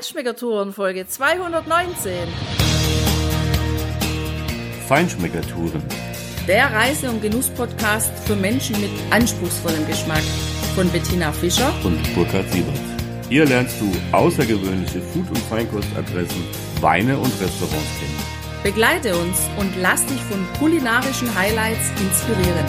Feinschmeckertouren 0.00 0.72
Folge 0.72 1.06
219. 1.06 2.10
Feinschmeckertouren. 4.88 5.82
Der 6.48 6.72
Reise- 6.72 7.10
und 7.10 7.20
Genuss-Podcast 7.20 8.10
für 8.26 8.34
Menschen 8.34 8.80
mit 8.80 8.88
anspruchsvollem 9.10 9.86
Geschmack 9.86 10.22
von 10.74 10.88
Bettina 10.88 11.30
Fischer 11.32 11.70
und 11.84 11.98
Burkhard 12.14 12.50
Siebert. 12.50 12.78
Hier 13.28 13.44
lernst 13.44 13.78
du 13.78 13.92
außergewöhnliche 14.12 15.02
Food- 15.02 15.28
und 15.28 15.38
Feinkostadressen, 15.50 16.46
Weine 16.80 17.18
und 17.18 17.32
Restaurants 17.38 17.98
kennen. 18.00 18.62
Begleite 18.62 19.14
uns 19.14 19.50
und 19.58 19.70
lass 19.82 20.06
dich 20.06 20.22
von 20.22 20.42
kulinarischen 20.58 21.28
Highlights 21.34 21.90
inspirieren. 22.00 22.64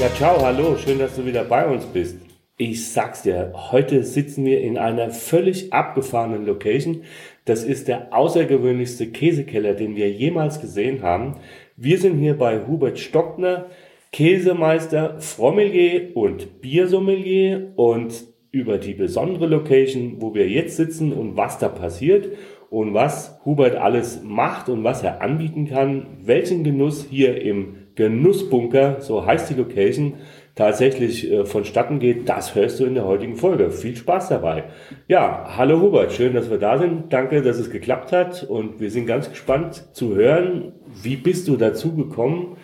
Ja, 0.00 0.12
ciao, 0.16 0.42
hallo, 0.42 0.76
schön, 0.76 0.98
dass 0.98 1.14
du 1.14 1.24
wieder 1.24 1.44
bei 1.44 1.64
uns 1.64 1.84
bist. 1.84 2.27
Ich 2.60 2.90
sag's 2.90 3.22
dir, 3.22 3.52
heute 3.70 4.02
sitzen 4.02 4.44
wir 4.44 4.60
in 4.60 4.78
einer 4.78 5.10
völlig 5.10 5.72
abgefahrenen 5.72 6.44
Location. 6.44 7.02
Das 7.44 7.62
ist 7.62 7.86
der 7.86 8.12
außergewöhnlichste 8.12 9.06
Käsekeller, 9.12 9.74
den 9.74 9.94
wir 9.94 10.10
jemals 10.10 10.60
gesehen 10.60 11.02
haben. 11.02 11.36
Wir 11.76 11.98
sind 11.98 12.18
hier 12.18 12.36
bei 12.36 12.66
Hubert 12.66 12.98
Stockner, 12.98 13.66
Käsemeister, 14.10 15.20
Frommelier 15.20 16.16
und 16.16 16.60
Biersommelier 16.60 17.74
und 17.76 18.24
über 18.50 18.78
die 18.78 18.94
besondere 18.94 19.46
Location, 19.46 20.16
wo 20.18 20.34
wir 20.34 20.48
jetzt 20.48 20.76
sitzen 20.76 21.12
und 21.12 21.36
was 21.36 21.60
da 21.60 21.68
passiert 21.68 22.28
und 22.70 22.92
was 22.92 23.38
Hubert 23.44 23.76
alles 23.76 24.20
macht 24.24 24.68
und 24.68 24.82
was 24.82 25.04
er 25.04 25.22
anbieten 25.22 25.68
kann, 25.68 26.08
welchen 26.24 26.64
Genuss 26.64 27.06
hier 27.08 27.40
im 27.40 27.76
Genussbunker, 27.94 29.00
so 29.00 29.24
heißt 29.24 29.50
die 29.50 29.54
Location, 29.54 30.14
tatsächlich 30.58 31.30
äh, 31.30 31.46
vonstatten 31.46 32.00
geht, 32.00 32.28
das 32.28 32.54
hörst 32.56 32.80
du 32.80 32.84
in 32.84 32.94
der 32.94 33.04
heutigen 33.04 33.36
Folge. 33.36 33.70
Viel 33.70 33.96
Spaß 33.96 34.28
dabei. 34.28 34.64
Ja, 35.06 35.44
hallo 35.56 35.80
Hubert, 35.80 36.12
schön, 36.12 36.34
dass 36.34 36.50
wir 36.50 36.58
da 36.58 36.78
sind. 36.78 37.12
Danke, 37.12 37.42
dass 37.42 37.58
es 37.58 37.70
geklappt 37.70 38.10
hat 38.10 38.42
und 38.42 38.80
wir 38.80 38.90
sind 38.90 39.06
ganz 39.06 39.30
gespannt 39.30 39.84
zu 39.92 40.16
hören, 40.16 40.72
wie 41.00 41.16
bist 41.16 41.46
du 41.46 41.56
dazu 41.56 41.94
gekommen, 41.94 42.56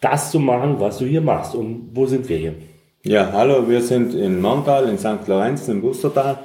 das 0.00 0.30
zu 0.30 0.38
machen, 0.38 0.76
was 0.78 0.98
du 0.98 1.06
hier 1.06 1.22
machst 1.22 1.56
und 1.56 1.90
wo 1.92 2.06
sind 2.06 2.28
wir 2.28 2.36
hier? 2.36 2.54
Ja, 3.02 3.32
hallo, 3.32 3.68
wir 3.68 3.82
sind 3.82 4.14
in 4.14 4.40
Montal, 4.40 4.88
in 4.88 4.96
St. 4.96 5.26
Lorenz, 5.26 5.66
im 5.68 5.82
Bustertal. 5.82 6.38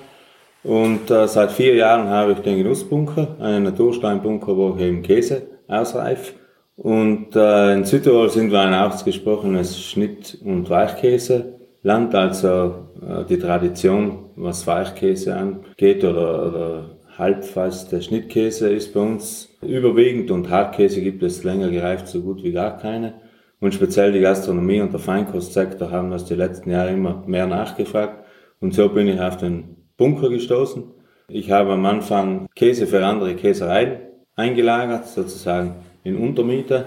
Und 0.64 1.10
äh, 1.12 1.28
seit 1.28 1.52
vier 1.52 1.76
Jahren 1.76 2.10
habe 2.10 2.34
ich 2.34 2.40
den 2.40 2.58
Genussbunker, 2.58 3.38
einen 3.40 3.64
Natursteinbunker, 3.64 4.58
wo 4.58 4.76
ich 4.76 4.82
eben 4.82 5.04
Käse 5.04 5.44
ausreife. 5.68 6.39
Und 6.82 7.36
äh, 7.36 7.74
in 7.74 7.84
Südtirol 7.84 8.30
sind 8.30 8.52
wir 8.54 8.62
ein 8.62 8.74
ausgesprochenes 8.74 9.84
Schnitt- 9.84 10.38
und 10.46 10.70
Weichkäseland, 10.70 12.16
also 12.16 12.88
äh, 13.06 13.26
die 13.28 13.38
Tradition, 13.38 14.30
was 14.38 14.66
Weichkäse 14.66 15.36
angeht 15.36 16.06
oder, 16.06 16.48
oder 16.48 17.00
halbfeste 17.18 18.02
Schnittkäse 18.02 18.70
ist 18.70 18.94
bei 18.94 19.02
uns 19.02 19.58
überwiegend 19.62 20.32
und 20.32 20.50
Hartkäse 20.50 21.02
gibt 21.02 21.22
es 21.22 21.44
länger 21.44 21.70
gereift 21.70 22.08
so 22.08 22.22
gut 22.22 22.44
wie 22.44 22.54
gar 22.54 22.78
keine. 22.78 23.16
Und 23.60 23.74
speziell 23.74 24.14
die 24.14 24.22
Gastronomie 24.22 24.80
und 24.80 24.94
der 24.94 25.02
Feinkostsektor 25.02 25.92
haben 25.92 26.12
das 26.12 26.24
die 26.24 26.36
letzten 26.36 26.72
Jahre 26.72 26.92
immer 26.92 27.26
mehr 27.28 27.46
nachgefragt. 27.46 28.24
Und 28.62 28.74
so 28.74 28.88
bin 28.88 29.10
ich 29.10 29.20
auf 29.20 29.36
den 29.36 29.76
Bunker 29.98 30.30
gestoßen. 30.30 30.84
Ich 31.28 31.52
habe 31.52 31.74
am 31.74 31.86
Anfang 31.86 32.48
Käse 32.56 32.88
für 32.88 33.06
andere 33.06 33.36
Käsereien 33.36 33.98
eingelagert, 34.38 35.08
sozusagen 35.08 35.76
in 36.04 36.18
Untermiete 36.18 36.86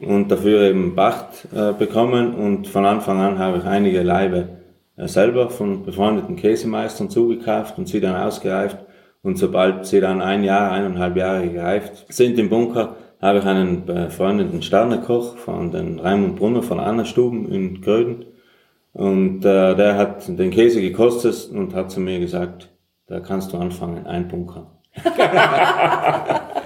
und 0.00 0.30
dafür 0.30 0.62
eben 0.62 0.94
Pacht 0.94 1.48
äh, 1.54 1.72
bekommen. 1.72 2.34
Und 2.34 2.68
von 2.68 2.84
Anfang 2.84 3.20
an 3.20 3.38
habe 3.38 3.58
ich 3.58 3.64
einige 3.64 4.02
Leibe 4.02 4.48
äh, 4.96 5.08
selber 5.08 5.50
von 5.50 5.84
befreundeten 5.84 6.36
Käsemeistern 6.36 7.10
zugekauft 7.10 7.78
und 7.78 7.88
sie 7.88 8.00
dann 8.00 8.16
ausgereift. 8.16 8.78
Und 9.22 9.38
sobald 9.38 9.86
sie 9.86 10.00
dann 10.00 10.20
ein 10.20 10.42
Jahr, 10.42 10.72
eineinhalb 10.72 11.16
Jahre 11.16 11.48
gereift 11.48 12.12
sind 12.12 12.38
im 12.38 12.48
Bunker, 12.48 12.96
habe 13.20 13.38
ich 13.38 13.44
einen 13.44 13.86
befreundeten 13.86 14.62
Sternekoch 14.62 15.36
von 15.36 15.70
den 15.70 16.00
Raimund 16.00 16.36
Brunner 16.36 16.62
von 16.62 16.80
Anna 16.80 17.04
Stuben 17.04 17.50
in 17.52 17.80
Gröden. 17.80 18.26
Und 18.92 19.44
äh, 19.44 19.74
der 19.76 19.96
hat 19.96 20.26
den 20.26 20.50
Käse 20.50 20.80
gekostet 20.80 21.50
und 21.52 21.74
hat 21.74 21.92
zu 21.92 22.00
mir 22.00 22.18
gesagt, 22.18 22.68
da 23.06 23.20
kannst 23.20 23.52
du 23.52 23.58
anfangen, 23.58 24.06
ein 24.06 24.26
Bunker. 24.28 24.72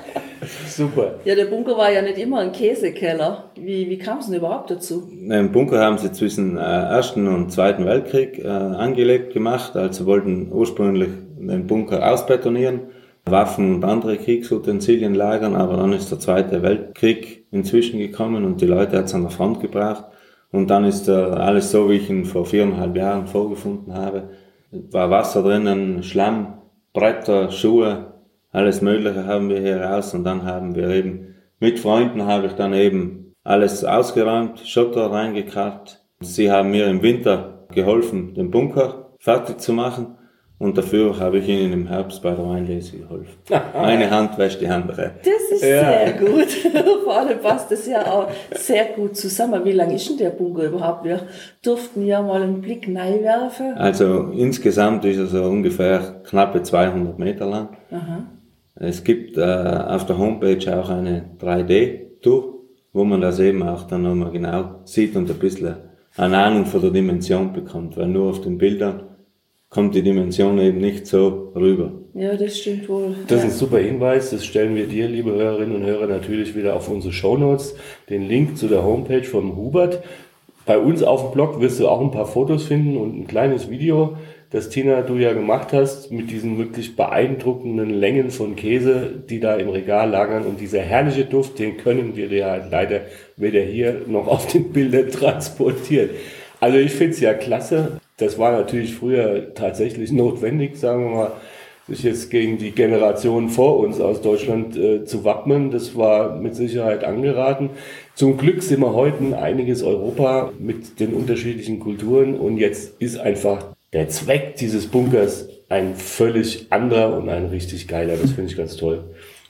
Super. 0.69 1.15
Ja, 1.25 1.35
der 1.35 1.47
Bunker 1.47 1.77
war 1.77 1.93
ja 1.93 2.03
nicht 2.03 2.19
immer 2.19 2.41
ein 2.41 2.53
Käsekeller. 2.53 3.51
Wie, 3.57 3.89
wie 3.89 3.99
kam 3.99 4.19
es 4.19 4.27
denn 4.27 4.37
überhaupt 4.37 4.71
dazu? 4.71 5.09
Den 5.11 5.53
Bunker 5.53 5.81
haben 5.81 5.99
sie 5.99 6.13
zwischen 6.13 6.57
äh, 6.57 6.61
Ersten 6.61 7.27
und 7.29 7.53
Zweiten 7.53 7.85
Weltkrieg 7.85 8.39
äh, 8.39 8.49
angelegt 8.49 9.33
gemacht. 9.33 9.77
Also 9.77 10.07
wollten 10.07 10.51
ursprünglich 10.53 11.09
den 11.39 11.67
Bunker 11.67 12.13
ausbetonieren, 12.13 12.81
Waffen 13.25 13.77
und 13.77 13.85
andere 13.85 14.17
Kriegsutensilien 14.17 15.15
lagern, 15.15 15.55
aber 15.55 15.77
dann 15.77 15.93
ist 15.93 16.11
der 16.11 16.21
Zweite 16.21 16.63
Weltkrieg 16.63 17.47
inzwischen 17.51 17.99
gekommen 17.99 18.45
und 18.45 18.61
die 18.61 18.67
Leute 18.67 18.99
hat 18.99 19.07
es 19.07 19.15
an 19.15 19.23
der 19.23 19.31
Front 19.31 19.61
gebracht. 19.61 20.05
Und 20.53 20.71
dann 20.71 20.85
ist 20.85 21.09
äh, 21.09 21.13
alles 21.13 21.71
so, 21.71 21.91
wie 21.91 21.97
ich 21.97 22.09
ihn 22.09 22.25
vor 22.25 22.47
viereinhalb 22.47 22.97
Jahren 22.97 23.27
vorgefunden 23.27 23.95
habe. 23.95 24.31
War 24.71 25.11
Wasser 25.11 25.43
drinnen, 25.43 26.03
Schlamm, 26.03 26.59
Bretter, 26.93 27.51
Schuhe, 27.51 28.16
alles 28.53 28.81
Mögliche 28.83 29.27
haben 29.27 29.49
wir 29.49 29.61
hier 29.61 29.81
raus 29.81 30.15
und 30.15 30.25
dann 30.25 30.45
haben 30.45 30.75
wir 30.75 30.89
eben 30.89 31.35
mit 31.59 31.79
Freunden 31.79 32.27
habe 32.27 32.49
ich 32.49 32.53
dann 32.53 32.75
eben 32.75 33.35
alles 33.43 33.85
ausgeräumt, 33.85 34.61
Schotter 34.61 35.11
reingekarrt. 35.11 36.05
Sie 36.21 36.51
haben 36.51 36.71
mir 36.71 36.87
im 36.87 37.03
Winter 37.03 37.67
geholfen, 37.73 38.35
den 38.35 38.51
Bunker 38.51 39.11
fertig 39.19 39.61
zu 39.61 39.73
machen 39.73 40.17
und 40.59 40.77
dafür 40.77 41.19
habe 41.19 41.39
ich 41.39 41.49
ihnen 41.49 41.73
im 41.73 41.87
Herbst 41.87 42.23
bei 42.23 42.31
der 42.31 42.47
Weinlese 42.47 42.99
geholfen. 42.99 43.35
Eine 43.75 44.11
Hand 44.11 44.37
wäscht 44.39 44.61
die 44.61 44.69
andere. 44.69 45.13
Das 45.23 45.51
ist 45.51 45.63
ja. 45.63 45.81
sehr 45.81 46.13
gut. 46.15 46.49
Vor 47.05 47.19
allem 47.19 47.41
passt 47.41 47.71
das 47.71 47.87
ja 47.87 48.05
auch 48.07 48.29
sehr 48.55 48.87
gut 48.97 49.17
zusammen. 49.17 49.65
Wie 49.65 49.73
lang 49.73 49.91
ist 49.91 50.09
denn 50.09 50.19
der 50.19 50.31
Bunker 50.31 50.65
überhaupt? 50.65 51.05
Wir 51.05 51.23
durften 51.63 52.05
ja 52.05 52.23
mal 52.23 52.43
einen 52.43 52.61
Blick 52.61 52.93
werfen. 52.93 53.75
Also 53.77 54.31
insgesamt 54.35 55.05
ist 55.05 55.19
er 55.19 55.27
so 55.27 55.43
ungefähr 55.45 56.23
knappe 56.25 56.63
200 56.63 57.19
Meter 57.19 57.47
lang. 57.47 57.69
Aha. 57.91 58.25
Es 58.79 59.05
gibt 59.05 59.39
äh, 59.39 59.43
auf 59.43 60.07
der 60.07 60.19
Homepage 60.19 60.79
auch 60.79 60.91
eine 60.91 61.31
3D-Tour, 61.41 62.61
wo 62.93 63.05
man 63.05 63.21
das 63.21 63.39
eben 63.41 63.63
auch 63.63 63.85
dann 63.85 64.03
nochmal 64.03 64.31
genau 64.31 64.81
sieht 64.85 65.17
und 65.17 65.31
ein 65.31 65.39
bisschen 65.39 65.77
eine 66.17 66.39
Ahnung 66.39 66.67
von 66.67 66.81
der 66.81 66.91
Dimension 66.91 67.53
bekommt, 67.53 67.97
weil 67.97 68.07
nur 68.07 68.31
auf 68.31 68.41
den 68.41 68.59
Bildern 68.59 69.03
kommt 69.69 69.95
die 69.95 70.03
Dimension 70.03 70.59
eben 70.59 70.79
nicht 70.79 71.07
so 71.07 71.53
rüber. 71.55 71.93
Ja, 72.15 72.35
das 72.37 72.59
stimmt 72.59 72.89
wohl. 72.89 73.15
Das 73.29 73.41
ist 73.41 73.45
ein 73.45 73.51
super 73.51 73.79
Hinweis. 73.79 74.31
Das 74.31 74.45
stellen 74.45 74.75
wir 74.75 74.87
dir, 74.87 75.09
liebe 75.09 75.33
Hörerinnen 75.33 75.77
und 75.77 75.85
Hörer, 75.85 76.07
natürlich 76.07 76.55
wieder 76.55 76.75
auf 76.75 76.89
unsere 76.89 77.13
Show 77.13 77.37
Notes. 77.37 77.77
Den 78.09 78.27
Link 78.27 78.57
zu 78.57 78.69
der 78.69 78.85
Homepage 78.85 79.25
von 79.25 79.57
Hubert. 79.57 80.03
Bei 80.65 80.79
uns 80.79 81.03
auf 81.03 81.23
dem 81.23 81.33
Blog 81.33 81.61
wirst 81.61 81.79
du 81.79 81.89
auch 81.89 82.01
ein 82.01 82.11
paar 82.11 82.27
Fotos 82.27 82.65
finden 82.65 82.97
und 82.97 83.19
ein 83.19 83.27
kleines 83.27 83.69
Video 83.69 84.17
das 84.51 84.69
Tina 84.69 85.03
du 85.03 85.17
ja 85.17 85.33
gemacht 85.33 85.73
hast, 85.73 86.13
mit 86.13 86.31
diesen 86.31 86.59
wirklich 86.59 86.95
beeindruckenden 86.95 87.91
Längen 87.91 88.31
von 88.31 88.55
Käse, 88.55 89.11
die 89.29 89.41
da 89.41 89.57
im 89.57 89.69
Regal 89.69 90.11
lagern 90.11 90.45
und 90.45 90.61
dieser 90.61 90.81
herrliche 90.81 91.25
Duft, 91.25 91.59
den 91.59 91.77
können 91.77 92.17
wir 92.17 92.29
dir 92.29 92.47
halt 92.47 92.71
leider 92.71 93.01
weder 93.37 93.61
hier 93.61 94.03
noch 94.07 94.29
auf 94.29 94.47
den 94.47 94.73
Bildern 94.73 95.11
transportieren. 95.11 96.11
Also 96.61 96.79
ich 96.79 96.93
finde 96.93 97.15
es 97.15 97.21
ja 97.21 97.35
klasse. 97.35 98.01
Das 98.19 98.39
war 98.39 98.53
natürlich 98.53 98.95
früher 98.95 99.55
tatsächlich 99.55 100.11
notwendig, 100.13 100.77
sagen 100.77 101.05
wir 101.05 101.17
mal, 101.17 101.33
sich 101.89 102.03
jetzt 102.03 102.31
gegen 102.31 102.59
die 102.59 102.73
Generation 102.73 103.49
vor 103.49 103.79
uns 103.79 104.01
aus 104.01 104.23
Deutschland 104.23 104.77
äh, 104.77 105.05
zu 105.05 105.25
wappnen. 105.25 105.71
Das 105.71 105.97
war 105.97 106.37
mit 106.37 106.57
Sicherheit 106.57 107.05
angeraten. 107.05 107.71
Zum 108.15 108.39
Glück 108.39 108.63
sind 108.63 108.81
wir 108.81 108.95
heute 108.95 109.23
ein 109.23 109.35
einiges 109.35 109.83
Europa 109.83 110.53
mit 110.59 110.99
den 110.99 111.13
unterschiedlichen 111.15 111.79
Kulturen 111.79 112.39
und 112.39 112.57
jetzt 112.57 113.01
ist 113.01 113.19
einfach 113.19 113.76
der 113.97 114.11
Zweck 114.11 114.57
dieses 114.57 114.89
Bunkers 114.89 115.49
ein 115.71 115.95
völlig 115.95 116.67
anderer 116.69 117.17
und 117.17 117.31
ein 117.31 117.47
richtig 117.47 117.89
geiler. 117.89 118.17
Das 118.21 118.33
finde 118.33 118.51
ich 118.51 118.57
ganz 118.57 118.77
toll. 118.77 119.05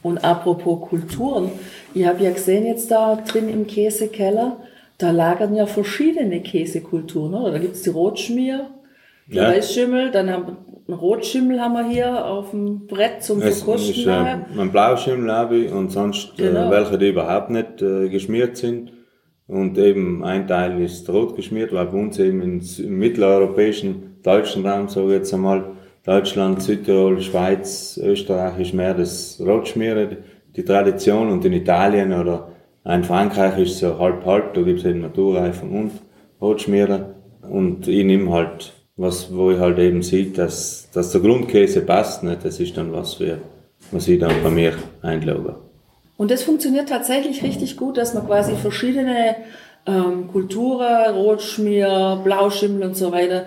Und 0.05 0.19
apropos 0.19 0.89
Kulturen, 0.89 1.51
ich 1.95 2.07
habe 2.07 2.23
ja 2.23 2.31
gesehen 2.31 2.65
jetzt 2.65 2.93
da 2.93 3.17
drin 3.17 3.49
im 3.49 3.67
Käsekeller, 3.67 4.59
da 4.99 5.11
lagern 5.11 5.57
ja 5.57 5.67
verschiedene 5.67 6.43
Käsekulturen. 6.43 7.35
Oder? 7.35 7.51
Da 7.51 7.59
gibt's 7.59 7.83
die 7.83 7.91
Rotschmier, 7.91 8.71
die 9.27 9.35
ja. 9.35 9.49
Weißschimmel, 9.49 10.13
dann 10.13 10.31
haben 10.31 10.57
einen 10.87 10.97
Rotschimmel 10.97 11.61
haben 11.61 11.75
wir 11.75 11.89
hier 11.89 12.25
auf 12.25 12.53
dem 12.53 12.87
Brett 12.87 13.25
zum 13.25 13.43
es 13.43 13.65
Verkosten. 13.65 13.97
Ist, 13.97 14.07
äh, 14.07 14.61
ein 14.61 14.71
Blauschimmel 14.71 15.33
habe 15.33 15.57
ich 15.57 15.73
und 15.73 15.91
sonst 15.91 16.39
äh, 16.39 16.43
genau. 16.43 16.69
äh, 16.69 16.71
welche, 16.71 16.99
die 16.99 17.09
überhaupt 17.09 17.51
nicht 17.51 17.83
äh, 17.83 18.09
geschmiert 18.09 18.57
sind. 18.57 18.93
Und 19.49 19.79
eben 19.79 20.25
ein 20.25 20.49
Teil 20.49 20.81
ist 20.81 21.09
rot 21.09 21.37
geschmiert, 21.37 21.73
weil 21.73 21.87
bei 21.87 21.99
uns 21.99 22.19
eben 22.19 22.43
im 22.43 22.99
mitteleuropäischen 22.99 24.17
deutschen 24.23 24.67
Raum, 24.67 24.89
so 24.89 25.11
jetzt 25.11 25.33
einmal, 25.33 25.77
Deutschland, 26.05 26.63
Südtirol, 26.63 27.21
Schweiz, 27.21 27.99
Österreich 28.03 28.61
ist 28.61 28.75
mehr 28.75 28.95
das 28.95 29.43
Rotschmieren, 29.45 30.19
die 30.55 30.65
Tradition 30.65 31.31
und 31.31 31.45
in 31.45 31.53
Italien 31.53 32.13
oder 32.13 32.53
in 32.85 33.03
Frankreich 33.03 33.59
ist 33.59 33.79
so 33.79 33.99
halb 33.99 34.25
halb, 34.25 34.55
da 34.55 34.63
gibt's 34.63 34.85
eben 34.85 35.01
Naturreifen 35.01 35.71
und 35.71 35.91
Rotschmieren 36.41 37.07
und 37.43 37.89
ich 37.89 38.05
nehme 38.05 38.31
halt 38.31 38.73
was, 38.97 39.35
wo 39.35 39.51
ich 39.51 39.59
halt 39.59 39.79
eben 39.79 40.03
sehe, 40.03 40.27
dass, 40.27 40.89
dass 40.93 41.11
der 41.13 41.21
Grundkäse 41.21 41.83
passt, 41.83 42.23
nicht? 42.23 42.45
das 42.45 42.61
ist 42.61 42.77
dann 42.77 42.93
was, 42.93 43.15
für, 43.15 43.39
was 43.91 44.09
ich 44.09 44.19
dann 44.19 44.43
bei 44.43 44.51
mir 44.51 44.75
einlogge. 45.03 45.66
Und 46.17 46.31
das 46.31 46.43
funktioniert 46.43 46.89
tatsächlich 46.89 47.43
richtig 47.43 47.77
gut, 47.77 47.97
dass 47.97 48.15
man 48.15 48.27
quasi 48.27 48.55
verschiedene 48.55 49.37
ähm, 49.87 50.29
Kulturen, 50.33 51.15
Rotschmier, 51.15 52.21
Blauschimmel 52.25 52.83
und 52.83 52.97
so 52.97 53.13
weiter, 53.13 53.47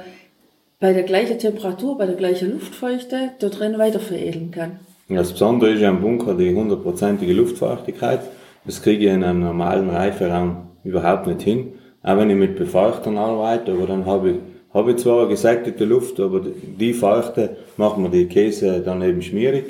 bei 0.79 0.93
der 0.93 1.03
gleichen 1.03 1.39
Temperatur, 1.39 1.97
bei 1.97 2.05
der 2.05 2.15
gleichen 2.15 2.53
Luftfeuchte 2.53 3.31
da 3.39 3.49
drin 3.49 3.77
weiter 3.77 3.99
veredeln 3.99 4.51
kann. 4.51 4.79
Das 5.09 5.31
Besondere 5.31 5.71
ist 5.71 5.81
ja 5.81 5.89
am 5.89 6.01
Bunker 6.01 6.35
die 6.35 6.53
hundertprozentige 6.53 7.33
Luftfeuchtigkeit. 7.33 8.21
Das 8.65 8.81
kriege 8.81 9.07
ich 9.07 9.11
in 9.11 9.23
einem 9.23 9.41
normalen 9.41 9.89
Reiferaum 9.89 10.67
überhaupt 10.83 11.27
nicht 11.27 11.41
hin. 11.41 11.73
Auch 12.03 12.17
wenn 12.17 12.29
ich 12.29 12.35
mit 12.35 12.55
Befeuchtern 12.55 13.17
arbeite, 13.17 13.71
aber 13.73 13.87
dann 13.87 14.05
habe 14.05 14.29
ich, 14.29 14.35
habe 14.73 14.91
ich 14.91 14.97
zwar 14.97 15.21
eine 15.21 15.29
gesättigte 15.29 15.83
Luft, 15.83 16.19
aber 16.19 16.41
die 16.41 16.93
Feuchte 16.93 17.57
macht 17.75 17.97
mir 17.97 18.09
die 18.09 18.27
Käse 18.27 18.81
dann 18.81 19.01
eben 19.01 19.21
schmierig. 19.21 19.65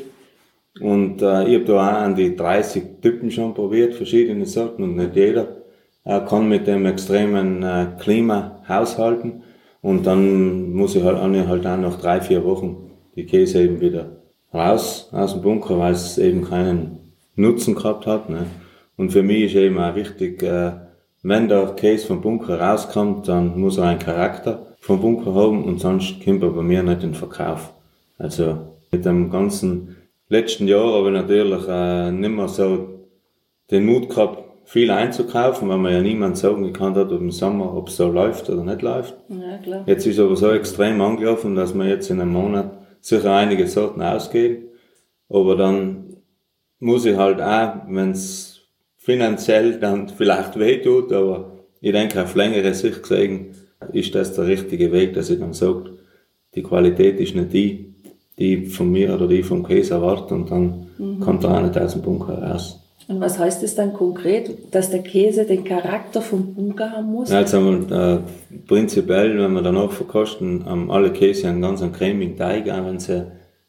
Und 0.82 1.22
äh, 1.22 1.48
ich 1.48 1.56
habe 1.56 1.66
da 1.66 1.74
auch 1.74 2.02
an 2.02 2.16
die 2.16 2.36
30 2.36 3.02
Typen 3.02 3.32
schon 3.32 3.54
probiert, 3.54 3.96
verschiedene 3.96 4.46
Sorten, 4.46 4.84
und 4.84 4.96
nicht 4.96 5.16
jeder 5.16 5.58
äh, 6.06 6.22
kann 6.22 6.48
mit 6.48 6.68
dem 6.68 6.86
extremen 6.86 7.64
äh, 7.64 7.88
Klima 8.00 8.62
haushalten. 8.68 9.44
Und 9.82 10.06
dann 10.06 10.74
muss 10.74 10.96
ich 10.96 11.04
halt, 11.04 11.18
halt 11.20 11.68
auch 11.68 11.78
nach 11.78 12.00
drei, 12.00 12.22
vier 12.22 12.44
Wochen 12.44 12.92
die 13.16 13.26
Käse 13.26 13.62
eben 13.62 13.82
wieder 13.82 14.18
raus 14.54 15.10
aus 15.12 15.34
dem 15.34 15.42
Bunker, 15.42 15.80
weil 15.80 15.94
es 15.94 16.18
eben 16.18 16.44
keinen 16.44 17.14
Nutzen 17.36 17.76
gehabt 17.76 18.06
hat. 18.06 18.30
Ne? 18.30 18.46
Und 18.98 19.12
für 19.12 19.24
mich 19.24 19.46
ist 19.46 19.56
eben 19.56 19.80
auch 19.80 19.96
wichtig, 19.96 20.44
äh, 20.44 20.72
wenn 21.22 21.50
der 21.50 21.68
Käse 21.76 22.08
vom 22.08 22.22
Bunker 22.22 22.60
rauskommt, 22.60 23.28
dann 23.28 23.60
muss 23.60 23.78
er 23.78 23.86
einen 23.86 24.00
Charakter 24.00 24.68
vom 24.80 25.02
Bunker 25.02 25.34
haben 25.36 25.66
und 25.66 25.80
sonst 25.80 26.24
kommt 26.24 26.44
er 26.44 26.50
bei 26.50 26.62
mir 26.62 26.82
nicht 26.82 27.04
in 27.04 27.12
den 27.12 27.14
Verkauf. 27.14 27.74
Also 28.18 28.58
mit 28.92 29.06
dem 29.06 29.30
ganzen 29.30 29.98
letzten 30.30 30.68
Jahr 30.68 30.94
habe 30.94 31.08
ich 31.08 31.14
natürlich 31.14 31.68
äh, 31.68 32.12
nicht 32.12 32.30
mehr 32.30 32.48
so 32.48 33.08
den 33.72 33.86
Mut 33.86 34.10
gehabt, 34.10 34.44
viel 34.66 34.92
einzukaufen, 34.92 35.68
weil 35.68 35.80
man 35.80 35.94
ja 35.94 36.02
niemand 36.02 36.38
sagen 36.38 36.72
kann, 36.74 36.94
hat 36.94 37.12
im 37.12 37.32
Sommer, 37.32 37.76
ob 37.76 37.88
es 37.88 37.98
so 37.98 38.08
läuft 38.08 38.50
oder 38.50 38.64
nicht 38.64 38.84
läuft. 38.84 39.16
Ja, 39.28 39.58
klar. 39.58 39.84
Jetzt 39.88 40.06
ist 40.06 40.20
aber 40.20 40.36
so 40.36 40.52
extrem 40.52 41.02
angelaufen, 41.02 41.56
dass 41.56 41.74
man 41.74 41.88
jetzt 41.88 42.12
in 42.12 42.22
einem 42.22 42.34
Monat 42.34 42.78
sicher 43.02 43.34
einige 43.34 43.66
Sorten 43.66 44.02
ausgehen. 44.04 44.66
Aber 45.28 45.56
dann 45.56 46.18
muss 46.78 47.06
ich 47.06 47.18
halt 47.18 47.42
auch, 47.42 47.82
wenn 47.88 48.12
es 48.12 48.62
finanziell 48.98 49.80
dann 49.80 50.08
vielleicht 50.10 50.60
wehtut, 50.60 51.12
aber 51.14 51.60
ich 51.82 51.92
denke 51.92 52.22
auf 52.22 52.36
längere 52.36 52.74
Sicht 52.76 53.02
gesehen, 53.02 53.56
ist 53.92 54.14
das 54.14 54.36
der 54.36 54.46
richtige 54.46 54.92
Weg, 54.92 55.14
dass 55.14 55.30
ich 55.30 55.40
dann 55.40 55.54
sage, 55.54 55.98
die 56.54 56.64
Qualität 56.64 57.20
ist 57.20 57.36
nicht 57.36 57.54
die, 57.54 57.89
die 58.40 58.66
von 58.66 58.92
mir 58.92 59.14
oder 59.14 59.28
die 59.28 59.44
vom 59.44 59.66
Käse 59.66 59.96
erwartet 59.96 60.32
und 60.32 60.50
dann 60.50 60.88
mhm. 60.98 61.20
kommt 61.20 61.44
er 61.44 61.58
auch 61.58 61.62
nicht 61.62 61.78
aus 61.78 61.94
dem 61.94 62.02
Bunker 62.02 62.42
raus. 62.42 62.80
Und 63.10 63.20
was 63.22 63.40
heißt 63.40 63.64
es 63.64 63.74
dann 63.74 63.94
konkret, 63.94 64.52
dass 64.72 64.92
der 64.92 65.02
Käse 65.02 65.44
den 65.44 65.64
Charakter 65.64 66.22
vom 66.22 66.54
Bunker 66.54 66.92
haben 66.92 67.12
muss? 67.12 67.32
Also 67.32 67.74
äh, 67.74 68.20
prinzipiell, 68.68 69.38
wenn 69.40 69.54
wir 69.54 69.64
danach 69.64 69.92
verkosten, 69.92 70.64
haben 70.66 70.92
alle 70.92 71.12
Käse 71.12 71.48
einen 71.48 71.62
ganz 71.62 71.82
cremigen 71.92 72.38
Teig, 72.38 72.70
auch 72.70 72.86
wenn 72.86 73.00
sie 73.00 73.26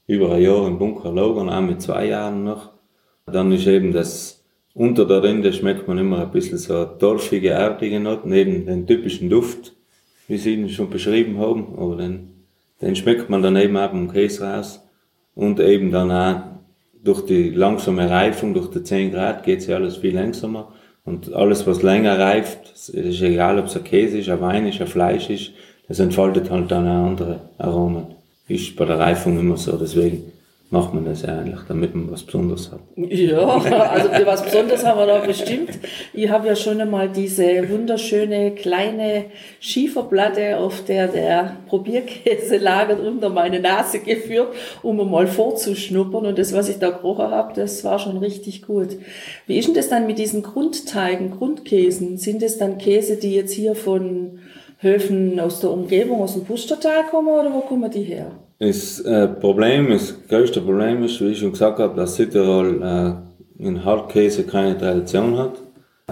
über 0.06 0.32
ein 0.32 0.42
Jahr 0.42 0.66
im 0.66 0.78
Bunker 0.78 1.10
lagern, 1.10 1.48
auch 1.48 1.62
mit 1.62 1.80
zwei 1.80 2.08
Jahren 2.08 2.44
noch. 2.44 2.70
Dann 3.24 3.50
ist 3.50 3.66
eben 3.66 3.92
das, 3.92 4.44
unter 4.74 5.06
der 5.06 5.22
Rinde 5.22 5.52
schmeckt 5.54 5.88
man 5.88 5.96
immer 5.96 6.20
ein 6.20 6.32
bisschen 6.32 6.58
so 6.58 6.84
torfige, 6.84 7.50
erdige 7.50 7.98
Noten, 7.98 8.28
neben 8.28 8.66
den 8.66 8.86
typischen 8.86 9.30
Duft, 9.30 9.72
wie 10.28 10.36
Sie 10.36 10.54
ihn 10.54 10.68
schon 10.68 10.90
beschrieben 10.90 11.38
haben, 11.38 11.78
aber 11.78 11.96
den, 11.96 12.39
den 12.80 12.96
schmeckt 12.96 13.30
man 13.30 13.42
dann 13.42 13.56
eben 13.56 13.76
auch 13.76 13.92
im 13.92 14.10
Käse 14.10 14.44
raus. 14.44 14.82
Und 15.34 15.60
eben 15.60 15.90
dann 15.90 16.10
auch 16.10 16.42
durch 17.02 17.24
die 17.24 17.50
langsame 17.50 18.08
Reifung, 18.10 18.54
durch 18.54 18.70
die 18.70 18.82
10 18.82 19.12
Grad 19.12 19.44
geht 19.44 19.66
ja 19.66 19.76
alles 19.76 19.96
viel 19.96 20.14
langsamer. 20.14 20.72
Und 21.04 21.32
alles, 21.32 21.66
was 21.66 21.82
länger 21.82 22.18
reift, 22.18 22.72
ist 22.72 23.22
egal, 23.22 23.58
ob 23.58 23.66
es 23.66 23.76
ein 23.76 23.84
Käse 23.84 24.18
ist, 24.18 24.28
ein 24.28 24.40
Wein 24.40 24.66
ist, 24.66 24.80
ein 24.80 24.86
Fleisch 24.86 25.30
ist, 25.30 25.52
das 25.88 25.98
entfaltet 25.98 26.50
halt 26.50 26.70
dann 26.70 26.86
auch 26.86 27.08
andere 27.08 27.40
Aromen. 27.58 28.06
Ist 28.48 28.76
bei 28.76 28.84
der 28.84 28.98
Reifung 28.98 29.38
immer 29.38 29.56
so, 29.56 29.76
deswegen 29.76 30.32
macht 30.70 30.94
man 30.94 31.04
das 31.04 31.22
ja 31.22 31.36
eigentlich, 31.36 31.60
damit 31.66 31.96
man 31.96 32.10
was 32.12 32.22
Besonderes 32.22 32.70
hat. 32.70 32.78
Ja, 32.96 33.38
also 33.38 34.08
was 34.24 34.44
Besonderes 34.44 34.84
haben 34.84 35.00
wir 35.00 35.06
da 35.06 35.18
bestimmt. 35.18 35.70
Ich 36.14 36.30
habe 36.30 36.46
ja 36.46 36.54
schon 36.54 36.80
einmal 36.80 37.08
diese 37.08 37.68
wunderschöne 37.68 38.52
kleine 38.52 39.26
Schieferplatte, 39.58 40.58
auf 40.58 40.84
der 40.84 41.08
der 41.08 41.56
Probierkäse 41.66 42.58
lagert, 42.58 43.00
unter 43.00 43.30
meine 43.30 43.58
Nase 43.58 43.98
geführt, 43.98 44.54
um 44.82 45.10
mal 45.10 45.26
vorzuschnuppern. 45.26 46.26
Und 46.26 46.38
das, 46.38 46.52
was 46.52 46.68
ich 46.68 46.78
da 46.78 46.90
gerochen 46.90 47.32
habe, 47.32 47.52
das 47.54 47.82
war 47.82 47.98
schon 47.98 48.18
richtig 48.18 48.62
gut. 48.62 48.96
Wie 49.48 49.58
ist 49.58 49.66
denn 49.66 49.74
das 49.74 49.88
dann 49.88 50.06
mit 50.06 50.18
diesen 50.18 50.44
Grundteigen, 50.44 51.32
Grundkäsen? 51.32 52.16
Sind 52.16 52.42
das 52.42 52.58
dann 52.58 52.78
Käse, 52.78 53.16
die 53.16 53.34
jetzt 53.34 53.52
hier 53.52 53.74
von 53.74 54.38
Höfen 54.78 55.40
aus 55.40 55.60
der 55.60 55.70
Umgebung, 55.70 56.22
aus 56.22 56.34
dem 56.34 56.44
Pustertal 56.44 57.04
kommen 57.10 57.28
oder 57.28 57.52
wo 57.52 57.60
kommen 57.60 57.90
die 57.90 58.04
her? 58.04 58.30
Das 58.60 59.00
äh, 59.00 59.26
Problem, 59.26 59.88
das 59.88 60.14
größte 60.28 60.60
Problem 60.60 61.02
ist, 61.02 61.18
wie 61.22 61.28
ich 61.28 61.38
schon 61.38 61.52
gesagt 61.52 61.78
habe, 61.78 61.96
dass 61.96 62.16
Südtirol 62.16 62.82
äh, 62.82 63.64
in 63.66 63.82
Hartkäse 63.86 64.44
keine 64.44 64.76
Tradition 64.76 65.38
hat. 65.38 65.62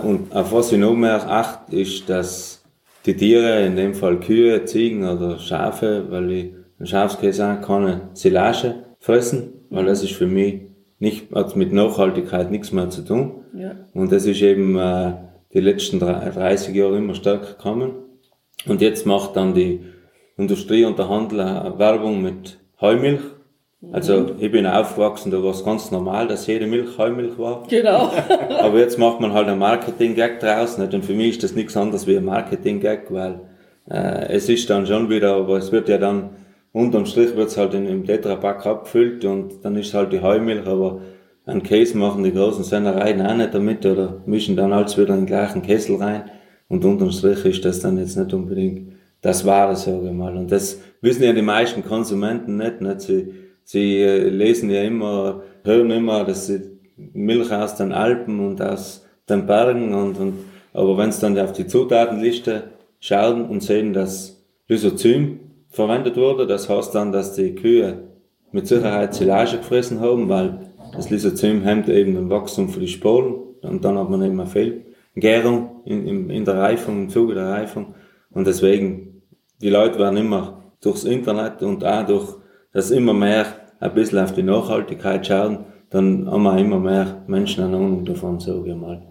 Und 0.02 0.34
auf 0.34 0.50
was 0.52 0.72
ich 0.72 0.78
noch 0.78 0.94
mehr 0.94 1.30
achte, 1.30 1.76
ist, 1.76 2.08
dass 2.08 2.64
die 3.04 3.14
Tiere, 3.14 3.66
in 3.66 3.76
dem 3.76 3.92
Fall 3.92 4.18
Kühe, 4.18 4.64
Ziegen 4.64 5.06
oder 5.06 5.38
Schafe, 5.38 6.06
weil 6.08 6.32
ich 6.32 6.52
einen 6.78 6.86
Schafskäse 6.86 7.44
habe, 7.44 7.60
keine 7.60 8.00
Silage 8.14 8.76
fressen, 8.98 9.52
weil 9.68 9.84
das 9.84 10.02
ist 10.02 10.12
für 10.12 10.26
mich 10.26 10.62
nicht, 11.00 11.30
hat 11.34 11.54
mit 11.54 11.74
Nachhaltigkeit 11.74 12.50
nichts 12.50 12.72
mehr 12.72 12.88
zu 12.88 13.02
tun. 13.02 13.42
Ja. 13.54 13.72
Und 13.92 14.10
das 14.10 14.24
ist 14.24 14.40
eben 14.40 14.78
äh, 14.78 15.12
die 15.52 15.60
letzten 15.60 16.00
30 16.00 16.74
Jahre 16.74 16.96
immer 16.96 17.14
stärker 17.14 17.52
gekommen. 17.52 17.90
Und 18.66 18.80
jetzt 18.80 19.04
macht 19.04 19.36
dann 19.36 19.52
die 19.52 19.80
Industrie 20.38 20.84
und 20.84 20.98
der 20.98 21.08
Handel 21.08 21.38
Werbung 21.38 22.22
mit 22.22 22.58
Heumilch. 22.80 23.20
Also 23.92 24.18
mhm. 24.20 24.32
ich 24.40 24.50
bin 24.50 24.66
aufgewachsen, 24.66 25.30
da 25.30 25.42
war 25.42 25.50
es 25.50 25.64
ganz 25.64 25.90
normal, 25.90 26.26
dass 26.26 26.46
jede 26.46 26.66
Milch 26.66 26.96
Heumilch 26.96 27.38
war. 27.38 27.64
Genau. 27.68 28.10
Aber 28.60 28.78
jetzt 28.78 28.98
macht 28.98 29.20
man 29.20 29.32
halt 29.32 29.48
ein 29.48 29.58
Marketing-Gag 29.58 30.40
draus. 30.40 30.78
Nicht? 30.78 30.94
Und 30.94 31.04
für 31.04 31.14
mich 31.14 31.30
ist 31.30 31.42
das 31.44 31.54
nichts 31.54 31.76
anderes 31.76 32.06
wie 32.06 32.16
ein 32.16 32.24
Marketing-Gag, 32.24 33.12
weil 33.12 33.40
äh, 33.90 34.32
es 34.32 34.48
ist 34.48 34.68
dann 34.70 34.86
schon 34.86 35.10
wieder, 35.10 35.36
aber 35.36 35.58
es 35.58 35.70
wird 35.70 35.88
ja 35.88 35.98
dann 35.98 36.30
unterm 36.72 37.06
Strich 37.06 37.34
wird 37.36 37.48
es 37.48 37.56
halt 37.56 37.74
in, 37.74 37.86
im 37.86 38.04
Tetrapack 38.04 38.66
abgefüllt 38.66 39.24
und 39.24 39.64
dann 39.64 39.76
ist 39.76 39.94
halt 39.94 40.12
die 40.12 40.20
Heumilch, 40.20 40.66
aber 40.66 41.00
ein 41.46 41.62
Käse 41.62 41.96
machen 41.96 42.24
die 42.24 42.32
großen 42.32 42.64
Sennereien 42.64 43.24
auch 43.24 43.34
nicht 43.34 43.54
damit 43.54 43.86
oder 43.86 44.22
mischen 44.26 44.56
dann 44.56 44.72
alles 44.72 44.98
wieder 44.98 45.14
in 45.14 45.20
den 45.20 45.26
gleichen 45.26 45.62
Kessel 45.62 45.96
rein 45.96 46.24
und 46.68 46.84
unterm 46.84 47.10
Strich 47.10 47.44
ist 47.44 47.64
das 47.64 47.80
dann 47.80 47.98
jetzt 47.98 48.16
nicht 48.16 48.34
unbedingt 48.34 48.87
das 49.20 49.44
war 49.44 49.70
es, 49.72 49.84
sage 49.84 50.06
ich 50.06 50.12
mal. 50.12 50.36
Und 50.36 50.50
das 50.52 50.80
wissen 51.00 51.24
ja 51.24 51.32
die 51.32 51.42
meisten 51.42 51.84
Konsumenten 51.84 52.56
nicht. 52.56 52.80
nicht? 52.80 53.00
Sie, 53.00 53.34
sie 53.64 54.02
äh, 54.02 54.28
lesen 54.28 54.70
ja 54.70 54.82
immer, 54.82 55.42
hören 55.64 55.90
immer, 55.90 56.24
dass 56.24 56.46
sie 56.46 56.60
Milch 56.96 57.52
aus 57.52 57.76
den 57.76 57.92
Alpen 57.92 58.40
und 58.40 58.60
aus 58.62 59.04
den 59.28 59.46
Bergen 59.46 59.94
und, 59.94 60.18
und 60.18 60.34
aber 60.72 60.96
wenn 60.98 61.12
sie 61.12 61.20
dann 61.20 61.38
auf 61.38 61.52
die 61.52 61.66
Zutatenliste 61.66 62.64
schauen 63.00 63.46
und 63.46 63.62
sehen, 63.62 63.92
dass 63.92 64.44
Lysozym 64.68 65.40
verwendet 65.70 66.16
wurde, 66.16 66.46
das 66.46 66.68
heißt 66.68 66.94
dann, 66.94 67.12
dass 67.12 67.34
die 67.34 67.54
Kühe 67.54 68.04
mit 68.52 68.66
Sicherheit 68.66 69.14
Silage 69.14 69.58
gefressen 69.58 70.00
haben, 70.00 70.28
weil 70.28 70.70
das 70.94 71.10
Lysozym 71.10 71.62
hemmt 71.62 71.88
eben 71.88 72.14
den 72.14 72.30
Wachstum 72.30 72.68
für 72.68 72.80
die 72.80 72.88
Sporen 72.88 73.34
und 73.62 73.84
dann 73.84 73.98
hat 73.98 74.10
man 74.10 74.22
eben 74.22 74.40
eine 74.40 74.48
Fehlgärung 74.48 75.82
in, 75.84 76.06
in, 76.06 76.30
in 76.30 76.44
der 76.44 76.58
Reifung, 76.58 77.02
im 77.02 77.08
Zuge 77.08 77.34
der 77.34 77.48
Reifung. 77.48 77.94
Und 78.30 78.46
deswegen, 78.46 79.07
die 79.60 79.70
Leute 79.70 79.98
werden 79.98 80.16
immer 80.16 80.62
durchs 80.80 81.04
Internet 81.04 81.62
und 81.62 81.84
auch 81.84 82.06
durch 82.06 82.36
das 82.72 82.90
immer 82.90 83.12
mehr 83.12 83.46
ein 83.80 83.94
bisschen 83.94 84.18
auf 84.18 84.32
die 84.32 84.42
Nachhaltigkeit 84.42 85.26
schauen, 85.26 85.64
dann 85.90 86.30
haben 86.30 86.42
wir 86.42 86.58
immer 86.58 86.78
mehr 86.78 87.22
Menschen 87.26 87.64
eine 87.64 87.76
Ahnung 87.76 88.04
davon, 88.04 88.38
sage 88.40 88.70
ich 88.70 88.76
mal. 88.76 89.02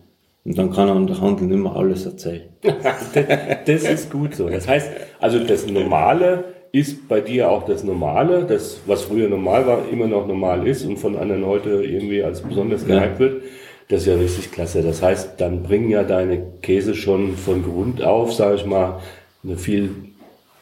Und 0.46 0.58
dann 0.58 0.72
kann 0.72 0.88
man 0.88 1.08
der 1.08 1.20
Handel 1.20 1.48
nicht 1.48 1.62
mehr 1.62 1.76
alles 1.76 2.06
erzählen. 2.06 2.50
das 3.66 3.84
ist 3.84 4.10
gut 4.10 4.36
so. 4.36 4.48
Das 4.48 4.68
heißt, 4.68 4.90
also 5.20 5.40
das 5.44 5.68
Normale 5.68 6.46
ist 6.72 7.08
bei 7.08 7.20
dir 7.22 7.50
auch 7.50 7.66
das 7.66 7.84
Normale, 7.84 8.46
das, 8.46 8.80
was 8.86 9.04
früher 9.04 9.28
normal 9.28 9.68
war, 9.68 9.90
immer 9.92 10.08
noch 10.08 10.28
normal 10.28 10.68
ist 10.68 10.86
und 10.86 10.98
von 10.98 11.18
anderen 11.18 11.46
heute 11.46 11.84
irgendwie 11.84 12.24
als 12.24 12.42
besonders 12.42 12.86
gehypt 12.86 13.14
ja. 13.16 13.20
wird. 13.20 13.44
Das 13.90 14.02
ist 14.02 14.08
ja 14.08 14.16
richtig 14.16 14.52
klasse. 14.52 14.84
Das 14.84 15.02
heißt, 15.02 15.40
dann 15.40 15.64
bringen 15.64 15.90
ja 15.90 16.04
deine 16.04 16.42
Käse 16.62 16.94
schon 16.94 17.36
von 17.36 17.64
Grund 17.64 18.02
auf, 18.02 18.34
sage 18.34 18.56
ich 18.56 18.66
mal, 18.66 19.00
eine 19.44 19.58
viel 19.58 19.92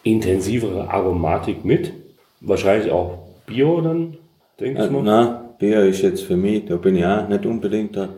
intensivere 0.05 0.89
Aromatik 0.89 1.65
mit. 1.65 1.91
Wahrscheinlich 2.39 2.91
auch 2.91 3.17
Bio 3.45 3.81
dann, 3.81 4.17
denke 4.59 4.85
ich 4.85 4.91
mal. 4.91 5.03
Nein, 5.03 5.35
Bio 5.59 5.81
ist 5.81 6.01
jetzt 6.03 6.23
für 6.23 6.37
mich, 6.37 6.65
da 6.65 6.77
bin 6.77 6.95
ich 6.95 7.05
auch 7.05 7.27
nicht 7.27 7.45
unbedingt 7.45 7.95
der 7.95 8.09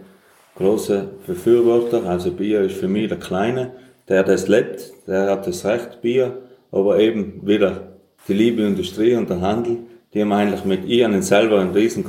große 0.55 1.07
Befürworter. 1.25 2.07
Also 2.07 2.31
Bier 2.31 2.61
ist 2.61 2.75
für 2.75 2.89
mich 2.89 3.07
der 3.07 3.17
Kleine, 3.17 3.71
der 4.09 4.23
das 4.23 4.47
lebt, 4.47 4.91
der 5.07 5.31
hat 5.31 5.47
das 5.47 5.65
Recht, 5.65 6.01
Bier, 6.01 6.37
aber 6.71 6.99
eben 6.99 7.47
wieder 7.47 7.93
die 8.27 8.33
liebe 8.33 8.63
Industrie 8.63 9.15
und 9.15 9.29
der 9.29 9.39
Handel, 9.39 9.77
die 10.13 10.21
haben 10.21 10.33
eigentlich 10.33 10.65
mit 10.65 10.85
ihren 10.85 11.21
selber 11.21 11.61
in 11.61 11.69
riesen 11.69 12.03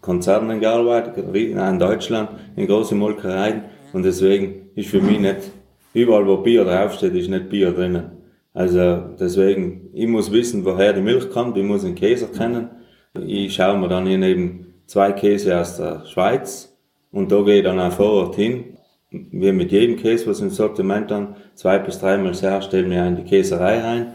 Konzernen 0.00 0.60
gearbeitet, 0.60 1.34
in 1.34 1.78
Deutschland, 1.78 2.30
in 2.56 2.66
großen 2.66 2.98
Molkereien. 2.98 3.62
Und 3.92 4.04
deswegen 4.04 4.70
ist 4.74 4.90
für 4.90 5.00
mich 5.00 5.20
nicht, 5.20 5.50
überall 5.94 6.26
wo 6.26 6.38
Bier 6.38 6.64
draufsteht, 6.64 7.14
ist 7.14 7.30
nicht 7.30 7.48
Bier 7.48 7.70
drinnen. 7.72 8.11
Also 8.54 9.14
deswegen, 9.18 9.90
ich 9.92 10.06
muss 10.06 10.30
wissen, 10.30 10.64
woher 10.64 10.92
die 10.92 11.00
Milch 11.00 11.30
kommt, 11.30 11.56
ich 11.56 11.64
muss 11.64 11.82
den 11.82 11.94
Käse 11.94 12.28
kennen. 12.28 12.70
Ich 13.14 13.54
schaue 13.54 13.78
mir 13.78 13.88
dann 13.88 14.06
hier 14.06 14.18
neben 14.18 14.74
zwei 14.86 15.12
Käse 15.12 15.58
aus 15.58 15.76
der 15.76 16.04
Schweiz 16.06 16.76
und 17.10 17.32
da 17.32 17.42
gehe 17.42 17.58
ich 17.58 17.64
dann 17.64 17.80
auch 17.80 17.92
vor 17.92 18.12
Ort 18.12 18.36
hin. 18.36 18.76
Wie 19.10 19.52
mit 19.52 19.72
jedem 19.72 19.96
Käse, 19.96 20.26
was 20.26 20.40
im 20.40 20.50
Sortiment 20.50 21.10
dann 21.10 21.36
zwei 21.54 21.78
bis 21.78 21.98
dreimal 21.98 22.34
sehr, 22.34 22.62
stellen 22.62 22.90
wir 22.90 23.06
in 23.06 23.16
die 23.16 23.24
Käserei 23.24 23.80
rein 23.80 24.12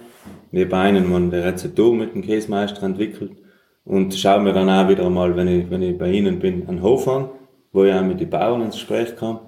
neben 0.52 0.74
einem 0.74 1.12
man 1.12 1.32
die 1.32 1.38
Rezeptur 1.38 1.94
mit 1.94 2.14
dem 2.14 2.22
Käsemeister 2.22 2.84
entwickelt 2.84 3.32
und 3.86 4.14
schaue 4.16 4.42
mir 4.42 4.54
dann 4.54 4.70
auch 4.70 4.90
wieder 4.90 5.10
mal, 5.10 5.36
wenn 5.36 5.48
ich, 5.48 5.70
wenn 5.70 5.82
ich 5.82 5.98
bei 5.98 6.12
Ihnen 6.12 6.40
bin, 6.40 6.68
einen 6.68 6.82
Hof 6.82 7.08
an, 7.08 7.30
wo 7.72 7.84
ich 7.84 7.94
auch 7.94 8.04
mit 8.04 8.20
den 8.20 8.30
Bauern 8.30 8.62
ins 8.62 8.76
Gespräch 8.76 9.16
kam. 9.16 9.40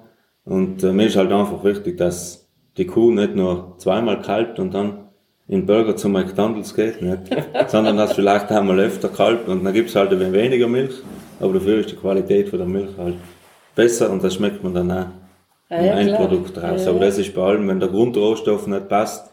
Und 0.44 0.82
äh, 0.82 0.92
mir 0.92 1.06
ist 1.06 1.16
halt 1.16 1.32
einfach 1.32 1.62
wichtig, 1.64 1.96
dass 1.98 2.39
die 2.76 2.86
Kuh 2.86 3.10
nicht 3.10 3.34
nur 3.34 3.74
zweimal 3.78 4.22
kalbt 4.22 4.58
und 4.58 4.72
dann 4.74 5.06
in 5.48 5.66
Burger 5.66 5.96
zu 5.96 6.08
McDonalds 6.08 6.74
geht, 6.74 7.02
nicht? 7.02 7.22
sondern 7.66 7.96
dass 7.96 8.12
vielleicht 8.12 8.50
einmal 8.50 8.78
öfter 8.78 9.08
kalbt 9.08 9.48
und 9.48 9.64
dann 9.64 9.74
gibt's 9.74 9.96
halt 9.96 10.12
ein 10.12 10.20
wenig 10.20 10.32
weniger 10.32 10.68
Milch, 10.68 10.94
aber 11.40 11.54
dafür 11.54 11.78
ist 11.78 11.90
die 11.90 11.96
Qualität 11.96 12.48
von 12.48 12.60
der 12.60 12.68
Milch 12.68 12.96
halt 12.96 13.16
besser 13.74 14.10
und 14.10 14.22
das 14.22 14.34
schmeckt 14.34 14.62
man 14.62 14.74
dann 14.74 14.90
auch 14.90 15.06
im 15.70 15.84
ja, 15.84 15.92
Endprodukt 15.92 16.56
raus. 16.62 16.84
Ja, 16.84 16.90
aber 16.90 17.00
das 17.00 17.18
ist 17.18 17.34
bei 17.34 17.42
allem, 17.42 17.68
wenn 17.68 17.80
der 17.80 17.88
Grundrohstoff 17.88 18.66
nicht 18.66 18.88
passt, 18.88 19.29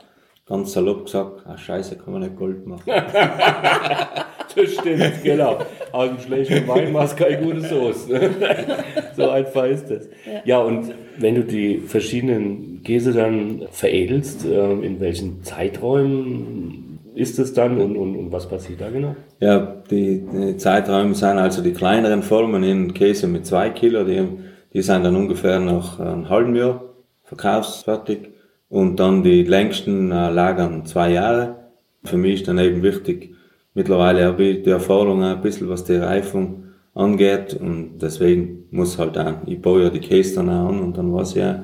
ganz 0.47 0.73
salopp 0.73 1.05
gesagt, 1.05 1.41
ah, 1.45 1.57
scheiße, 1.57 1.97
kann 1.97 2.13
man 2.13 2.21
nicht 2.21 2.37
Gold 2.37 2.65
machen. 2.65 2.83
das 2.85 4.73
stimmt, 4.73 5.23
genau. 5.23 5.59
Aus 5.91 6.09
dem 6.09 6.19
schlechten 6.19 6.67
Wein 6.67 6.91
machst 6.93 7.19
du 7.19 7.23
keine 7.23 7.43
gute 7.43 7.61
Soße. 7.61 8.13
Ne? 8.13 8.29
so 9.15 9.29
einfach 9.29 9.65
ist 9.65 9.89
das. 9.89 10.07
Ja. 10.25 10.41
ja. 10.45 10.59
und 10.59 10.93
wenn 11.17 11.35
du 11.35 11.43
die 11.43 11.79
verschiedenen 11.79 12.81
Käse 12.83 13.11
dann 13.11 13.67
veredelst, 13.71 14.45
äh, 14.45 14.71
in 14.71 14.99
welchen 14.99 15.43
Zeiträumen 15.43 16.99
ist 17.13 17.39
es 17.39 17.53
dann 17.53 17.81
und, 17.81 17.97
und, 17.97 18.15
und 18.15 18.31
was 18.31 18.47
passiert 18.47 18.79
da 18.79 18.89
genau? 18.89 19.15
Ja, 19.39 19.81
die, 19.89 20.23
die 20.31 20.57
Zeiträume 20.57 21.15
sind 21.15 21.37
also 21.39 21.61
die 21.61 21.73
kleineren 21.73 22.21
Formen 22.21 22.63
in 22.63 22.93
Käse 22.93 23.27
mit 23.27 23.45
zwei 23.45 23.71
Kilo, 23.71 24.03
die, 24.03 24.23
die 24.73 24.81
sind 24.81 25.03
dann 25.03 25.15
ungefähr 25.15 25.59
nach 25.59 25.99
einem 25.99 26.29
halben 26.29 26.55
Jahr 26.55 26.81
verkaufsfertig 27.23 28.36
und 28.69 28.99
dann 28.99 29.23
die 29.23 29.43
längsten 29.43 30.11
äh, 30.11 30.29
lagern 30.29 30.85
zwei 30.85 31.11
Jahre. 31.11 31.55
Für 32.03 32.17
mich 32.17 32.41
ist 32.41 32.47
dann 32.47 32.59
eben 32.59 32.83
wichtig, 32.83 33.35
mittlerweile 33.73 34.25
habe 34.25 34.43
ich 34.43 34.63
die 34.63 34.69
Erfahrung 34.69 35.23
ein 35.23 35.41
bisschen, 35.41 35.69
was 35.69 35.83
die 35.83 35.95
Reifung 35.95 36.63
angeht 36.93 37.53
und 37.53 37.99
deswegen 37.99 38.65
muss 38.71 38.97
halt 38.97 39.17
auch, 39.17 39.35
ich 39.45 39.61
baue 39.61 39.83
ja 39.83 39.89
die 39.89 39.99
Käse 39.99 40.35
dann 40.35 40.49
auch 40.49 40.69
an 40.69 40.81
und 40.81 40.97
dann 40.97 41.13
weiß 41.13 41.31
ich 41.31 41.37
ja, 41.37 41.63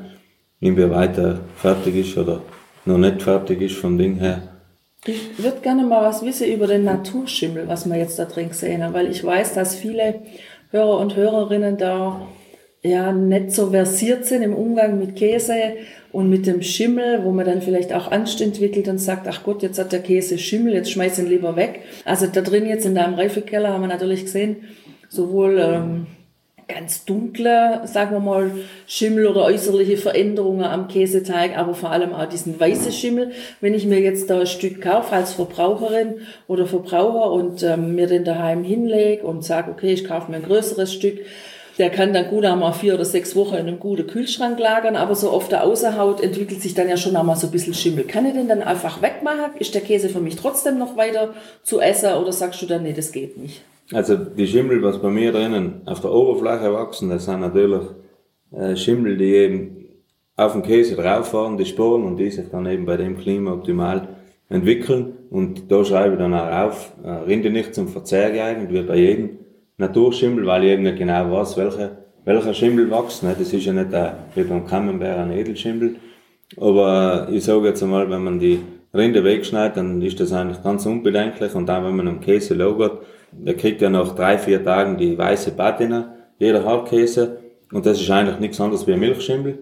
inwieweit 0.59 1.17
er 1.17 1.39
fertig 1.55 1.95
ist 1.95 2.17
oder 2.17 2.41
noch 2.85 2.97
nicht 2.97 3.21
fertig 3.21 3.61
ist 3.61 3.75
vom 3.75 3.97
Ding 3.97 4.15
her. 4.15 4.43
Ich 5.05 5.43
würde 5.43 5.59
gerne 5.61 5.83
mal 5.83 6.03
was 6.03 6.23
wissen 6.23 6.47
über 6.47 6.67
den 6.67 6.85
Naturschimmel, 6.85 7.67
was 7.67 7.89
wir 7.89 7.97
jetzt 7.97 8.19
da 8.19 8.25
drin 8.25 8.49
gesehen 8.49 8.83
haben, 8.83 8.93
weil 8.93 9.11
ich 9.11 9.23
weiß, 9.23 9.53
dass 9.53 9.75
viele 9.75 10.21
Hörer 10.71 10.97
und 10.99 11.15
Hörerinnen 11.15 11.77
da 11.77 12.21
ja 12.83 13.13
nicht 13.13 13.51
so 13.51 13.71
versiert 13.71 14.25
sind 14.25 14.41
im 14.41 14.53
Umgang 14.53 14.99
mit 14.99 15.15
Käse 15.15 15.55
und 16.11 16.29
mit 16.29 16.45
dem 16.45 16.61
Schimmel, 16.61 17.23
wo 17.23 17.31
man 17.31 17.45
dann 17.45 17.61
vielleicht 17.61 17.93
auch 17.93 18.11
Angst 18.11 18.41
entwickelt 18.41 18.87
und 18.87 18.97
sagt, 18.97 19.27
ach 19.27 19.43
Gott, 19.43 19.63
jetzt 19.63 19.79
hat 19.79 19.93
der 19.93 20.01
Käse 20.01 20.37
Schimmel, 20.37 20.73
jetzt 20.73 20.91
schmeiß 20.91 21.17
ihn 21.19 21.27
lieber 21.27 21.55
weg. 21.55 21.81
Also 22.05 22.27
da 22.27 22.41
drin 22.41 22.67
jetzt 22.67 22.85
in 22.85 22.93
deinem 22.93 23.15
Reifekeller 23.15 23.69
haben 23.69 23.81
wir 23.81 23.87
natürlich 23.87 24.25
gesehen, 24.25 24.57
sowohl 25.09 25.59
ähm, 25.59 26.07
ganz 26.67 27.05
dunkle, 27.05 27.81
sagen 27.85 28.11
wir 28.11 28.19
mal, 28.19 28.51
Schimmel 28.85 29.27
oder 29.27 29.45
äußerliche 29.45 29.97
Veränderungen 29.97 30.65
am 30.65 30.87
Käseteig, 30.87 31.57
aber 31.57 31.73
vor 31.73 31.91
allem 31.91 32.13
auch 32.13 32.27
diesen 32.27 32.59
weißen 32.59 32.91
Schimmel. 32.91 33.31
Wenn 33.61 33.73
ich 33.73 33.85
mir 33.85 33.99
jetzt 33.99 34.29
da 34.29 34.41
ein 34.41 34.47
Stück 34.47 34.81
kaufe 34.81 35.15
als 35.15 35.33
Verbraucherin 35.33 36.15
oder 36.47 36.65
Verbraucher 36.65 37.31
und 37.31 37.63
ähm, 37.63 37.95
mir 37.95 38.07
den 38.07 38.25
daheim 38.25 38.63
hinlege 38.63 39.23
und 39.23 39.43
sage, 39.43 39.71
okay, 39.71 39.93
ich 39.93 40.05
kaufe 40.05 40.31
mir 40.31 40.37
ein 40.37 40.43
größeres 40.43 40.93
Stück, 40.93 41.19
der 41.77 41.89
kann 41.89 42.13
dann 42.13 42.27
gut 42.27 42.45
einmal 42.45 42.73
vier 42.73 42.93
oder 42.93 43.05
sechs 43.05 43.35
Wochen 43.35 43.55
in 43.55 43.67
einem 43.67 43.79
guten 43.79 44.05
Kühlschrank 44.05 44.59
lagern, 44.59 44.95
aber 44.95 45.15
so 45.15 45.29
auf 45.29 45.47
der 45.47 45.63
Außenhaut 45.63 46.21
entwickelt 46.21 46.61
sich 46.61 46.73
dann 46.73 46.89
ja 46.89 46.97
schon 46.97 47.15
einmal 47.15 47.35
so 47.35 47.47
ein 47.47 47.51
bisschen 47.51 47.73
Schimmel. 47.73 48.03
Kann 48.03 48.25
ich 48.25 48.33
den 48.33 48.47
dann 48.47 48.61
einfach 48.61 49.01
wegmachen? 49.01 49.57
Ist 49.59 49.73
der 49.73 49.81
Käse 49.81 50.09
für 50.09 50.19
mich 50.19 50.35
trotzdem 50.35 50.77
noch 50.77 50.97
weiter 50.97 51.33
zu 51.63 51.79
essen 51.79 52.13
oder 52.13 52.31
sagst 52.31 52.61
du 52.61 52.67
dann, 52.67 52.83
nee, 52.83 52.93
das 52.93 53.11
geht 53.11 53.37
nicht? 53.37 53.61
Also 53.91 54.15
die 54.15 54.47
Schimmel, 54.47 54.81
was 54.83 55.01
bei 55.01 55.09
mir 55.09 55.31
drinnen 55.31 55.81
auf 55.85 55.99
der 55.99 56.11
Oberfläche 56.11 56.73
wachsen, 56.73 57.09
das 57.09 57.25
sind 57.25 57.41
natürlich 57.41 57.83
äh, 58.51 58.75
Schimmel, 58.75 59.17
die 59.17 59.33
eben 59.33 59.85
auf 60.35 60.53
dem 60.53 60.63
Käse 60.63 60.95
drauffahren, 60.95 61.57
die 61.57 61.65
Sporen 61.65 62.03
und 62.03 62.17
die 62.17 62.29
sich 62.29 62.49
dann 62.49 62.65
eben 62.65 62.85
bei 62.85 62.97
dem 62.97 63.17
Klima 63.17 63.53
optimal 63.53 64.07
entwickeln. 64.49 65.13
Und 65.29 65.71
da 65.71 65.83
schreibe 65.83 66.13
ich 66.13 66.19
dann 66.19 66.33
auch 66.33 66.67
auf, 66.67 66.93
äh, 67.03 67.09
Rinde 67.09 67.49
nicht 67.49 67.75
zum 67.75 67.87
Verzehr 67.87 68.31
geeignet, 68.31 68.71
wie 68.71 68.81
bei 68.83 68.95
jedem 68.95 69.42
Naturschimmel, 69.77 70.45
weil 70.45 70.63
ich 70.65 70.71
eben 70.71 70.83
nicht 70.83 70.97
genau 70.97 71.31
weiß, 71.31 71.57
welcher, 71.57 71.97
welcher 72.25 72.53
Schimmel 72.53 72.89
wächst. 72.91 73.23
Ne? 73.23 73.35
Das 73.37 73.51
ist 73.51 73.65
ja 73.65 73.73
nicht 73.73 73.93
ein, 73.93 74.13
wie 74.35 74.43
beim 74.43 74.65
Camembert 74.65 75.17
ein 75.17 75.31
Edelschimmel. 75.31 75.95
Aber 76.57 77.27
ich 77.31 77.43
sage 77.43 77.67
jetzt 77.67 77.81
einmal, 77.81 78.09
wenn 78.09 78.23
man 78.23 78.39
die 78.39 78.59
Rinde 78.93 79.23
wegschneidet, 79.23 79.77
dann 79.77 80.01
ist 80.01 80.19
das 80.19 80.31
eigentlich 80.31 80.61
ganz 80.61 80.85
unbedenklich. 80.85 81.55
Und 81.55 81.67
dann, 81.67 81.83
wenn 81.85 81.95
man 81.95 82.07
am 82.07 82.19
Käse 82.19 82.53
lagert, 82.53 82.99
der 83.31 83.55
kriegt 83.55 83.81
ja 83.81 83.89
nach 83.89 84.13
drei, 84.13 84.37
vier 84.37 84.63
Tagen 84.63 84.97
die 84.97 85.17
weiße 85.17 85.51
Patina, 85.51 86.15
jeder 86.37 86.63
Hartkäse. 86.63 87.39
Und 87.71 87.85
das 87.85 87.99
ist 87.99 88.09
eigentlich 88.11 88.39
nichts 88.39 88.61
anderes 88.61 88.85
wie 88.85 88.93
ein 88.93 88.99
Milchschimmel. 88.99 89.59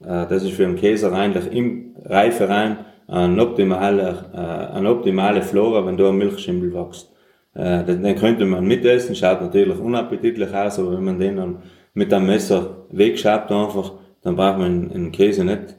Äh, 0.00 0.26
das 0.28 0.42
ist 0.42 0.52
für 0.52 0.64
einen 0.64 0.76
Käse 0.76 1.12
eigentlich 1.12 1.52
im 1.52 1.94
Reiferein 2.04 2.78
ein 3.06 3.38
optimaler, 3.38 4.30
äh, 4.34 4.76
eine 4.76 4.90
optimale 4.90 5.42
Flora, 5.42 5.86
wenn 5.86 5.96
da 5.96 6.08
ein 6.08 6.16
Milchschimmel 6.16 6.74
wächst. 6.74 7.12
Äh, 7.54 7.84
den, 7.84 8.16
könnte 8.16 8.46
man 8.46 8.64
mitessen, 8.64 9.14
schaut 9.14 9.42
natürlich 9.42 9.78
unappetitlich 9.78 10.54
aus, 10.54 10.78
aber 10.78 10.92
wenn 10.92 11.04
man 11.04 11.18
den 11.18 11.36
dann 11.36 11.58
mit 11.94 12.12
einem 12.12 12.26
Messer 12.26 12.86
wegschabt 12.90 13.50
einfach, 13.52 13.92
dann 14.22 14.36
braucht 14.36 14.58
man 14.58 14.88
den 14.88 15.12
Käse 15.12 15.44
nicht 15.44 15.76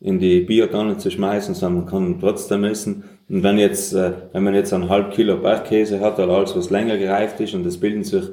in 0.00 0.18
die 0.18 0.40
Biotonne 0.40 0.98
zu 0.98 1.10
schmeißen, 1.10 1.54
sondern 1.54 1.84
man 1.84 1.90
kann 1.90 2.06
ihn 2.06 2.20
trotzdem 2.20 2.64
essen. 2.64 3.04
Und 3.28 3.42
wenn 3.42 3.58
jetzt, 3.58 3.92
äh, 3.92 4.12
wenn 4.32 4.44
man 4.44 4.54
jetzt 4.54 4.72
einen 4.72 4.88
halb 4.88 5.12
Kilo 5.12 5.36
Bergkäse 5.38 6.00
hat 6.00 6.18
oder 6.18 6.32
alles, 6.32 6.54
was 6.54 6.70
länger 6.70 6.96
gereift 6.96 7.40
ist 7.40 7.54
und 7.54 7.66
es 7.66 7.80
bilden 7.80 8.04
sich 8.04 8.24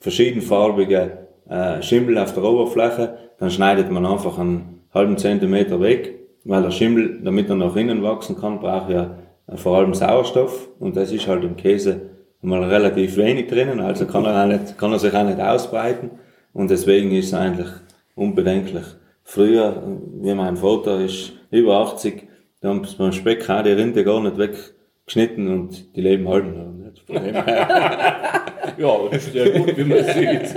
verschiedenfarbige 0.00 1.18
äh, 1.48 1.82
Schimmel 1.82 2.18
auf 2.18 2.34
der 2.34 2.42
Oberfläche, 2.42 3.14
dann 3.38 3.50
schneidet 3.50 3.90
man 3.90 4.06
einfach 4.06 4.38
einen 4.38 4.80
halben 4.92 5.18
Zentimeter 5.18 5.80
weg, 5.80 6.14
weil 6.44 6.62
der 6.62 6.70
Schimmel, 6.72 7.20
damit 7.22 7.48
er 7.48 7.56
nach 7.56 7.76
innen 7.76 8.02
wachsen 8.02 8.36
kann, 8.36 8.58
braucht 8.58 8.90
ja 8.90 9.18
vor 9.54 9.76
allem 9.76 9.94
Sauerstoff 9.94 10.68
und 10.80 10.96
das 10.96 11.12
ist 11.12 11.28
halt 11.28 11.44
im 11.44 11.56
Käse 11.56 12.13
mal 12.44 12.62
relativ 12.64 13.16
wenig 13.16 13.48
drinnen, 13.48 13.80
also 13.80 14.06
kann 14.06 14.24
er, 14.24 14.42
auch 14.42 14.46
nicht, 14.46 14.78
kann 14.78 14.92
er 14.92 14.98
sich 14.98 15.14
auch 15.14 15.24
nicht 15.24 15.40
ausbreiten 15.40 16.10
und 16.52 16.70
deswegen 16.70 17.12
ist 17.12 17.26
es 17.26 17.34
eigentlich 17.34 17.68
unbedenklich. 18.14 18.84
Früher, 19.22 19.82
wie 20.20 20.34
mein 20.34 20.56
Vater 20.56 21.00
ist 21.00 21.32
über 21.50 21.78
80, 21.78 22.28
da 22.60 22.68
haben 22.68 22.84
sie 22.84 22.96
beim 22.96 23.12
Speck 23.12 23.48
auch 23.48 23.62
die 23.62 23.70
Rinde 23.70 24.04
gar 24.04 24.20
nicht 24.20 24.38
weggeschnitten 24.38 25.48
und 25.48 25.96
die 25.96 26.00
leben 26.00 26.28
halt 26.28 26.44
noch. 26.46 26.74
ja, 27.08 28.98
das 29.10 29.26
ist 29.26 29.34
ja 29.34 29.48
gut, 29.58 29.76
wie 29.76 29.84
man 29.84 30.04
sieht. 30.04 30.54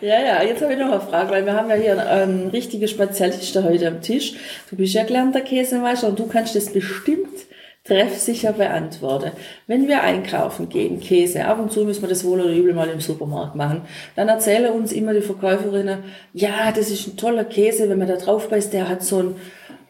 Ja, 0.00 0.20
ja, 0.20 0.42
jetzt 0.42 0.62
habe 0.62 0.74
ich 0.74 0.78
noch 0.78 0.92
eine 0.92 1.00
Frage, 1.00 1.30
weil 1.30 1.46
wir 1.46 1.54
haben 1.54 1.70
ja 1.70 1.76
hier 1.76 2.10
einen 2.10 2.48
richtigen 2.48 2.86
Spezialisten 2.86 3.64
heute 3.64 3.88
am 3.88 4.00
Tisch. 4.00 4.34
Du 4.70 4.76
bist 4.76 4.94
ja 4.94 5.04
gelernter 5.04 5.40
Käsemeister 5.40 6.08
und 6.08 6.18
du 6.18 6.26
kannst 6.26 6.54
das 6.54 6.72
bestimmt 6.72 7.28
treffsicher 7.84 8.52
beantworte. 8.52 9.32
Wenn 9.66 9.88
wir 9.88 10.02
einkaufen 10.02 10.70
gehen, 10.70 11.00
Käse, 11.00 11.44
ab 11.44 11.60
und 11.60 11.70
zu 11.70 11.84
müssen 11.84 12.02
wir 12.02 12.08
das 12.08 12.24
wohl 12.24 12.40
oder 12.40 12.50
übel 12.50 12.72
mal 12.72 12.88
im 12.88 13.00
Supermarkt 13.00 13.56
machen, 13.56 13.82
dann 14.16 14.28
erzählen 14.28 14.72
uns 14.72 14.90
immer 14.90 15.12
die 15.12 15.20
Verkäuferinnen, 15.20 15.98
ja, 16.32 16.72
das 16.74 16.90
ist 16.90 17.06
ein 17.06 17.16
toller 17.18 17.44
Käse, 17.44 17.90
wenn 17.90 17.98
man 17.98 18.08
da 18.08 18.16
drauf 18.16 18.48
beißt, 18.48 18.72
der 18.72 18.88
hat 18.88 19.02
so 19.02 19.18
ein, 19.18 19.36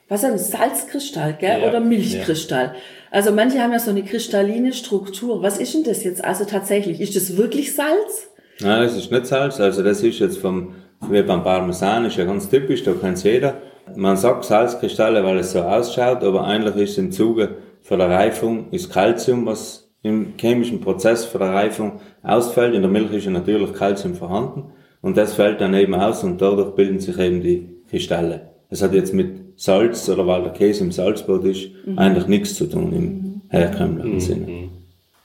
was 0.08 0.24
ist 0.24 0.30
ein 0.30 0.38
Salzkristall, 0.38 1.36
gell, 1.38 1.60
ja, 1.60 1.68
oder 1.68 1.78
Milchkristall. 1.78 2.72
Ja. 2.74 2.74
Also 3.12 3.30
manche 3.30 3.60
haben 3.60 3.70
ja 3.70 3.78
so 3.78 3.90
eine 3.90 4.02
kristalline 4.02 4.72
Struktur. 4.72 5.40
Was 5.40 5.58
ist 5.58 5.72
denn 5.74 5.84
das 5.84 6.02
jetzt 6.02 6.24
also 6.24 6.44
tatsächlich? 6.44 7.00
Ist 7.00 7.14
das 7.14 7.36
wirklich 7.36 7.76
Salz? 7.76 8.28
Nein, 8.60 8.82
das 8.82 8.96
ist 8.96 9.12
nicht 9.12 9.26
Salz. 9.26 9.60
Also 9.60 9.84
das 9.84 10.02
ist 10.02 10.18
jetzt 10.18 10.38
vom, 10.38 10.74
wie 11.08 11.22
beim 11.22 11.44
Parmesan, 11.44 12.06
ist 12.06 12.16
ja 12.16 12.24
ganz 12.24 12.50
typisch, 12.50 12.82
da 12.82 12.92
kennt 12.92 13.22
jeder. 13.22 13.58
Man 13.94 14.16
sagt 14.16 14.44
Salzkristalle, 14.44 15.22
weil 15.22 15.38
es 15.38 15.52
so 15.52 15.60
ausschaut, 15.60 16.24
aber 16.24 16.44
eigentlich 16.44 16.74
ist 16.76 16.90
es 16.92 16.98
im 16.98 17.12
Zuge 17.12 17.56
für 17.84 17.98
der 17.98 18.08
Reifung 18.08 18.70
ist 18.70 18.90
Calcium, 18.90 19.44
was 19.44 19.90
im 20.02 20.32
chemischen 20.38 20.80
Prozess 20.80 21.26
für 21.26 21.38
der 21.38 21.52
Reifung 21.52 22.00
ausfällt. 22.22 22.74
In 22.74 22.80
der 22.80 22.90
Milch 22.90 23.12
ist 23.12 23.26
ja 23.26 23.30
natürlich 23.30 23.74
Calcium 23.74 24.14
vorhanden 24.14 24.72
und 25.02 25.18
das 25.18 25.34
fällt 25.34 25.60
dann 25.60 25.74
eben 25.74 25.94
aus 25.94 26.24
und 26.24 26.40
dadurch 26.40 26.74
bilden 26.74 26.98
sich 26.98 27.18
eben 27.18 27.42
die 27.42 27.68
Kristalle. 27.90 28.48
Das 28.70 28.82
hat 28.82 28.94
jetzt 28.94 29.12
mit 29.12 29.28
Salz 29.56 30.08
oder 30.08 30.26
weil 30.26 30.44
der 30.44 30.52
Käse 30.52 30.82
im 30.82 30.92
Salzboot 30.92 31.44
ist, 31.44 31.68
mhm. 31.84 31.98
eigentlich 31.98 32.26
nichts 32.26 32.54
zu 32.54 32.66
tun 32.66 32.92
im 32.92 33.42
herkömmlichen 33.50 34.14
mhm. 34.14 34.20
Sinne. 34.20 34.48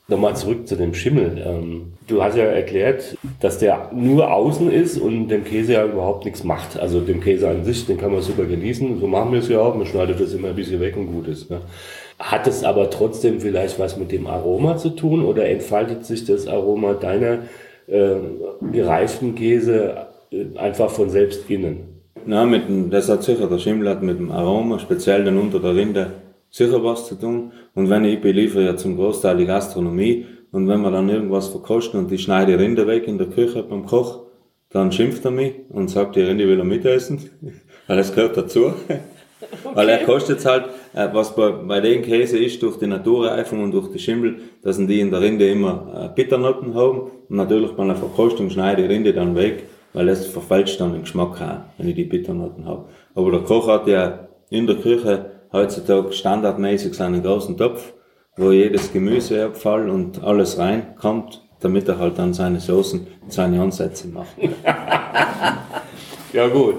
Nochmal 0.09 0.35
zurück 0.35 0.67
zu 0.67 0.75
dem 0.75 0.93
Schimmel. 0.93 1.41
Ähm, 1.45 1.93
du 2.07 2.21
hast 2.21 2.35
ja 2.35 2.43
erklärt, 2.43 3.15
dass 3.39 3.59
der 3.59 3.89
nur 3.93 4.33
außen 4.33 4.69
ist 4.69 4.97
und 4.97 5.29
dem 5.29 5.45
Käse 5.45 5.73
ja 5.73 5.85
überhaupt 5.85 6.25
nichts 6.25 6.43
macht. 6.43 6.77
Also 6.77 6.99
dem 6.99 7.21
Käse 7.21 7.47
an 7.47 7.63
sich, 7.63 7.85
den 7.85 7.97
kann 7.97 8.11
man 8.11 8.21
super 8.21 8.43
genießen. 8.43 8.99
So 8.99 9.07
machen 9.07 9.31
wir 9.31 9.39
es 9.39 9.47
ja 9.47 9.61
auch. 9.61 9.75
Man 9.75 9.85
schneidet 9.85 10.19
das 10.19 10.33
immer 10.33 10.49
ein 10.49 10.55
bisschen 10.55 10.81
weg 10.81 10.97
und 10.97 11.13
gut 11.13 11.27
ist. 11.27 11.49
Hat 12.19 12.47
es 12.47 12.65
aber 12.65 12.89
trotzdem 12.89 13.39
vielleicht 13.39 13.79
was 13.79 13.97
mit 13.97 14.11
dem 14.11 14.27
Aroma 14.27 14.75
zu 14.75 14.89
tun 14.89 15.23
oder 15.23 15.47
entfaltet 15.47 16.05
sich 16.05 16.25
das 16.25 16.47
Aroma 16.47 16.93
deiner 16.93 17.39
äh, 17.87 18.15
gereiften 18.73 19.35
Käse 19.35 20.07
äh, 20.31 20.57
einfach 20.57 20.89
von 20.89 21.09
selbst 21.09 21.49
innen? 21.49 22.01
Na, 22.25 22.45
mit 22.45 22.67
dem, 22.67 22.89
das 22.89 23.07
hat 23.07 23.23
sicher, 23.23 23.47
der 23.47 23.57
Schimmel 23.57 23.87
hat 23.87 24.03
mit 24.03 24.19
dem 24.19 24.31
Aroma, 24.31 24.79
speziell 24.79 25.23
dann 25.23 25.37
unter 25.37 25.59
der 25.59 25.75
Rinde, 25.75 26.11
sicher 26.49 26.83
was 26.83 27.07
zu 27.07 27.15
tun. 27.15 27.53
Und 27.73 27.89
wenn 27.89 28.03
ich 28.03 28.19
beliefere 28.19 28.65
ja 28.65 28.75
zum 28.75 28.97
Großteil 28.97 29.37
die 29.37 29.45
Gastronomie 29.45 30.25
und 30.51 30.67
wenn 30.67 30.81
wir 30.81 30.91
dann 30.91 31.07
irgendwas 31.07 31.47
verkosten 31.47 32.01
und 32.01 32.11
ich 32.11 32.23
schneide 32.23 32.59
Rinde 32.59 32.85
weg 32.85 33.07
in 33.07 33.17
der 33.17 33.27
Küche 33.27 33.63
beim 33.63 33.85
Koch, 33.85 34.23
dann 34.69 34.91
schimpft 34.91 35.23
er 35.23 35.31
mich 35.31 35.53
und 35.69 35.89
sagt, 35.89 36.17
die 36.17 36.21
Rinde 36.21 36.47
will 36.47 36.59
er 36.59 36.65
mitessen, 36.65 37.29
weil 37.87 37.97
das 37.97 38.13
gehört 38.13 38.35
dazu. 38.35 38.65
Okay. 38.65 38.99
Weil 39.73 39.89
er 39.89 40.03
kostet 40.03 40.45
halt, 40.45 40.65
was 40.93 41.35
bei, 41.35 41.51
bei 41.51 41.79
den 41.81 42.01
Käse 42.01 42.37
ist, 42.37 42.61
durch 42.61 42.77
die 42.77 42.87
Naturreifung 42.87 43.63
und 43.63 43.71
durch 43.71 43.91
die 43.91 43.99
Schimmel, 43.99 44.37
dass 44.61 44.77
die 44.77 44.99
in 44.99 45.11
der 45.11 45.21
Rinde 45.21 45.49
immer 45.49 46.11
äh, 46.11 46.15
Bitternoten 46.15 46.73
haben. 46.73 47.11
Und 47.29 47.35
natürlich 47.35 47.71
bei 47.71 47.83
einer 47.83 47.95
Verkostung 47.95 48.49
schneide 48.49 48.81
ich 48.81 48.87
die 48.87 48.93
Rinde 48.93 49.13
dann 49.13 49.35
weg, 49.35 49.65
weil 49.93 50.09
es 50.09 50.25
verfälscht 50.25 50.79
dann 50.81 50.93
den 50.93 51.01
Geschmack 51.01 51.41
auch, 51.41 51.77
wenn 51.77 51.89
ich 51.89 51.95
die 51.95 52.05
Bitternoten 52.05 52.65
habe. 52.65 52.85
Aber 53.15 53.31
der 53.31 53.41
Koch 53.41 53.67
hat 53.67 53.87
ja 53.87 54.27
in 54.49 54.67
der 54.67 54.77
Küche 54.77 55.31
heutzutage 55.51 56.11
standardmäßig 56.11 56.93
seinen 56.93 57.23
großen 57.23 57.57
Topf, 57.57 57.93
wo 58.37 58.51
jedes 58.51 58.91
Gemüse 58.91 59.45
abfällt 59.45 59.89
und 59.89 60.23
alles 60.23 60.57
reinkommt, 60.57 61.41
damit 61.59 61.87
er 61.87 61.99
halt 61.99 62.17
dann 62.17 62.33
seine 62.33 62.59
Soßen, 62.59 63.07
seine 63.27 63.61
Ansätze 63.61 64.07
macht. 64.07 64.29
ja 66.33 66.47
gut. 66.47 66.77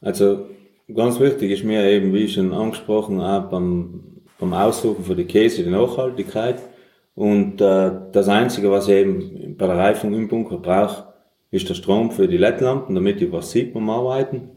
Also 0.00 0.46
ganz 0.94 1.20
wichtig 1.20 1.50
ist 1.50 1.64
mir 1.64 1.84
eben, 1.84 2.12
wie 2.12 2.28
schon 2.28 2.52
angesprochen, 2.52 3.20
auch 3.20 3.50
beim, 3.50 4.22
beim 4.38 4.52
Aussuchen 4.52 5.04
für 5.04 5.16
die 5.16 5.24
Käse 5.24 5.64
die 5.64 5.70
Nachhaltigkeit. 5.70 6.62
Und 7.14 7.60
äh, 7.60 7.90
das 8.12 8.28
Einzige, 8.28 8.70
was 8.70 8.88
ich 8.88 8.94
eben 8.94 9.56
bei 9.56 9.66
der 9.66 9.76
Reifung 9.76 10.14
im 10.14 10.28
Bunker 10.28 10.58
brauche, 10.58 11.14
ist 11.50 11.68
der 11.68 11.74
Strom 11.74 12.10
für 12.10 12.28
die 12.28 12.36
LED-Lampen, 12.36 12.94
damit 12.94 13.22
ich 13.22 13.32
was 13.32 13.50
sieht 13.50 13.72
beim 13.72 13.88
Arbeiten. 13.88 14.50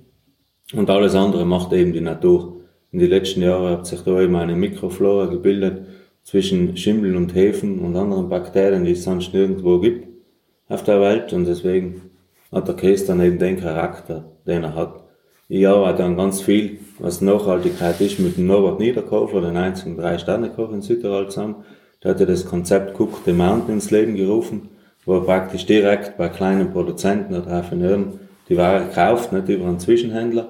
Und 0.74 0.90
alles 0.90 1.16
andere 1.16 1.46
macht 1.46 1.74
eben 1.74 1.94
die 1.94 2.02
Natur. 2.02 2.58
In 2.92 3.00
den 3.00 3.10
letzten 3.10 3.42
Jahren 3.42 3.72
hat 3.72 3.88
sich 3.88 4.02
da 4.02 4.20
eben 4.20 4.36
eine 4.36 4.56
Mikroflora 4.56 5.28
gebildet 5.28 5.86
zwischen 6.24 6.76
Schimmeln 6.76 7.16
und 7.16 7.34
Hefen 7.34 7.80
und 7.80 7.96
anderen 7.96 8.30
Bakterien, 8.30 8.84
die 8.84 8.92
es 8.92 9.04
sonst 9.04 9.34
nirgendwo 9.34 9.80
gibt 9.80 10.08
auf 10.68 10.84
der 10.84 11.00
Welt. 11.00 11.32
Und 11.34 11.46
deswegen 11.46 12.02
hat 12.52 12.68
der 12.68 12.76
Käse 12.76 13.08
dann 13.08 13.22
eben 13.22 13.40
den 13.40 13.60
Charakter, 13.60 14.32
den 14.46 14.64
er 14.64 14.76
hat. 14.76 15.09
Ich 15.50 15.68
arbeite 15.68 16.04
dann 16.04 16.16
ganz 16.16 16.42
viel, 16.42 16.80
was 17.00 17.22
Nachhaltigkeit 17.22 18.00
ist, 18.02 18.20
mit 18.20 18.38
dem 18.38 18.46
Norbert 18.46 18.80
Niederkofer, 18.80 19.42
den 19.42 19.58
einzigen 19.58 19.98
Drei-Sterne-Koch 19.98 20.72
in 20.72 20.82
Südtirol 20.82 21.30
zusammen. 21.30 21.66
Der 22.04 22.12
hat 22.12 22.20
ja 22.20 22.28
das 22.28 22.46
Konzept 22.46 22.98
Cook 23.00 23.22
the 23.26 23.34
Mountain 23.34 23.76
ins 23.76 23.90
Leben 23.90 24.16
gerufen, 24.16 24.70
wo 25.06 25.16
er 25.16 25.26
praktisch 25.26 25.66
direkt 25.66 26.18
bei 26.18 26.30
kleinen 26.30 26.72
Produzenten 26.72 27.34
oder 27.34 27.52
Raffineuren 27.52 28.20
die 28.48 28.58
Ware 28.58 28.86
kauft, 28.94 29.34
nicht 29.34 29.50
über 29.50 29.66
einen 29.66 29.80
Zwischenhändler 29.80 30.50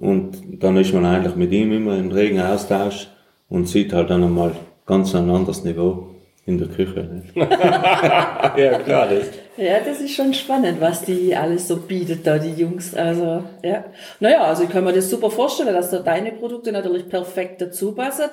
und 0.00 0.62
dann 0.62 0.76
ist 0.76 0.92
man 0.94 1.04
eigentlich 1.04 1.36
mit 1.36 1.52
ihm 1.52 1.72
immer 1.72 1.96
im 1.96 2.10
regen 2.10 2.40
Austausch 2.40 3.08
und 3.48 3.68
sieht 3.68 3.92
halt 3.92 4.10
dann 4.10 4.22
einmal 4.22 4.52
ganz 4.86 5.14
ein 5.14 5.28
anderes 5.30 5.64
Niveau 5.64 6.08
in 6.46 6.58
der 6.58 6.68
Küche. 6.68 7.22
Ja, 7.34 8.78
klar. 8.84 9.08
Das. 9.08 9.30
Ja, 9.58 9.80
das 9.80 10.00
ist 10.00 10.14
schon 10.14 10.32
spannend, 10.34 10.80
was 10.80 11.02
die 11.02 11.34
alles 11.34 11.66
so 11.66 11.78
bietet 11.78 12.24
da, 12.24 12.38
die 12.38 12.52
Jungs. 12.52 12.94
Also, 12.94 13.42
ja. 13.64 13.86
Naja, 14.20 14.44
also 14.44 14.62
ich 14.62 14.70
kann 14.70 14.84
mir 14.84 14.92
das 14.92 15.10
super 15.10 15.32
vorstellen, 15.32 15.74
dass 15.74 15.90
da 15.90 15.98
deine 15.98 16.30
Produkte 16.30 16.70
natürlich 16.70 17.08
perfekt 17.08 17.60
dazu 17.60 17.90
passen. 17.90 18.26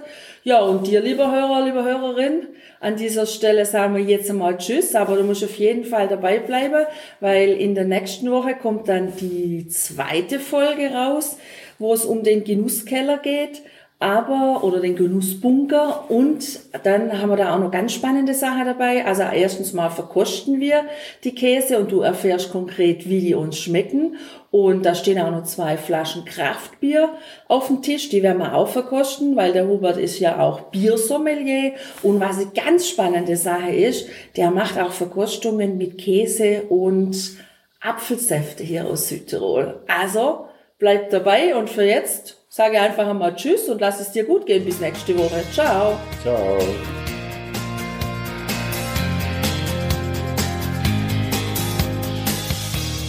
Ja, 0.44 0.60
und 0.62 0.86
dir, 0.86 1.02
lieber 1.02 1.32
Hörer, 1.32 1.66
lieber 1.66 1.84
Hörerin, 1.84 2.50
an 2.80 2.96
dieser 2.96 3.26
Stelle 3.26 3.66
sagen 3.66 3.96
wir 3.96 4.04
jetzt 4.04 4.30
einmal 4.30 4.60
Tschüss, 4.60 4.94
aber 4.94 5.16
du 5.16 5.24
musst 5.24 5.44
auf 5.44 5.56
jeden 5.56 5.84
Fall 5.84 6.08
dabei 6.08 6.38
bleiben, 6.38 6.86
weil 7.22 7.54
in 7.54 7.74
der 7.74 7.86
nächsten 7.86 8.30
Woche 8.30 8.54
kommt 8.54 8.88
dann 8.88 9.14
die 9.20 9.68
zweite 9.68 10.40
Folge 10.40 10.92
raus, 10.92 11.40
wo 11.80 11.92
es 11.92 12.06
um 12.06 12.22
den 12.22 12.44
Genusskeller 12.44 13.18
geht 13.18 13.64
aber 14.00 14.64
oder 14.64 14.82
den 14.82 14.98
Genussbunker 14.98 16.10
und 16.10 16.60
dann 16.84 17.22
haben 17.22 17.30
wir 17.30 17.38
da 17.38 17.56
auch 17.56 17.60
noch 17.60 17.72
ganz 17.72 17.94
spannende 17.94 18.34
Sachen 18.34 18.66
dabei. 18.66 19.06
Also 19.06 19.24
erstens 19.24 19.72
mal 19.72 19.90
verkosten 19.90 20.60
wir 20.60 20.84
die 21.24 21.34
Käse 21.34 21.80
und 21.80 21.92
du 21.92 22.02
erfährst 22.02 22.52
konkret, 22.52 23.08
wie 23.08 23.22
die 23.22 23.36
uns 23.36 23.58
schmecken 23.58 24.18
und 24.52 24.86
da 24.86 24.96
stehen 24.96 25.20
auch 25.20 25.32
noch 25.32 25.44
zwei 25.44 25.78
Flaschen 25.78 26.26
Kraftbier 26.26 27.10
auf 27.48 27.68
dem 27.68 27.82
Tisch, 27.82 28.10
die 28.10 28.22
werden 28.22 28.40
wir 28.40 28.54
auch 28.54 28.68
verkosten, 28.68 29.38
weil 29.38 29.54
der 29.54 29.68
Hubert 29.68 29.98
ist 29.98 30.20
ja 30.20 30.40
auch 30.40 30.72
Biersommelier 30.72 31.74
und 32.04 32.20
was 32.20 32.38
eine 32.38 32.52
ganz 32.52 32.90
spannende 32.90 33.38
Sache 33.38 33.72
ist, 33.72 34.10
der 34.36 34.52
macht 34.52 34.78
auch 34.78 34.92
Verkostungen 34.92 35.78
mit 35.78 35.98
Käse 35.98 36.64
und 36.68 37.38
Apfelsäfte 37.80 38.64
hier 38.64 38.88
aus 38.88 39.08
Südtirol. 39.08 39.84
Also 39.88 40.48
bleibt 40.80 41.14
dabei 41.14 41.56
und 41.56 41.70
für 41.70 41.84
jetzt 41.84 42.45
Sage 42.58 42.80
einfach 42.80 43.06
einmal 43.06 43.36
Tschüss 43.36 43.68
und 43.68 43.82
lass 43.82 44.00
es 44.00 44.12
dir 44.12 44.24
gut 44.24 44.46
gehen. 44.46 44.64
Bis 44.64 44.80
nächste 44.80 45.14
Woche. 45.18 45.44
Ciao. 45.52 45.98
Ciao. 46.22 46.58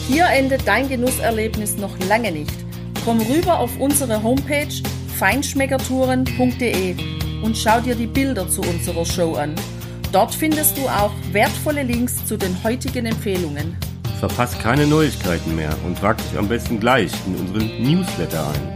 Hier 0.08 0.26
endet 0.26 0.66
dein 0.66 0.88
Genusserlebnis 0.88 1.76
noch 1.76 1.96
lange 2.08 2.32
nicht. 2.32 2.50
Komm 3.04 3.20
rüber 3.20 3.60
auf 3.60 3.70
unsere 3.78 4.20
Homepage 4.20 4.82
feinschmeckertouren.de 5.16 6.96
und 7.44 7.56
schau 7.56 7.80
dir 7.80 7.94
die 7.94 8.08
Bilder 8.08 8.48
zu 8.48 8.62
unserer 8.62 9.04
Show 9.04 9.34
an. 9.34 9.54
Dort 10.10 10.34
findest 10.34 10.76
du 10.76 10.88
auch 10.88 11.12
wertvolle 11.30 11.84
Links 11.84 12.26
zu 12.26 12.36
den 12.36 12.64
heutigen 12.64 13.06
Empfehlungen. 13.06 13.76
Verpass 14.18 14.58
keine 14.58 14.88
Neuigkeiten 14.88 15.54
mehr 15.54 15.70
und 15.86 15.96
trag 15.96 16.16
dich 16.16 16.36
am 16.36 16.48
besten 16.48 16.80
gleich 16.80 17.12
in 17.28 17.36
unseren 17.36 17.80
Newsletter 17.80 18.44
ein. 18.44 18.75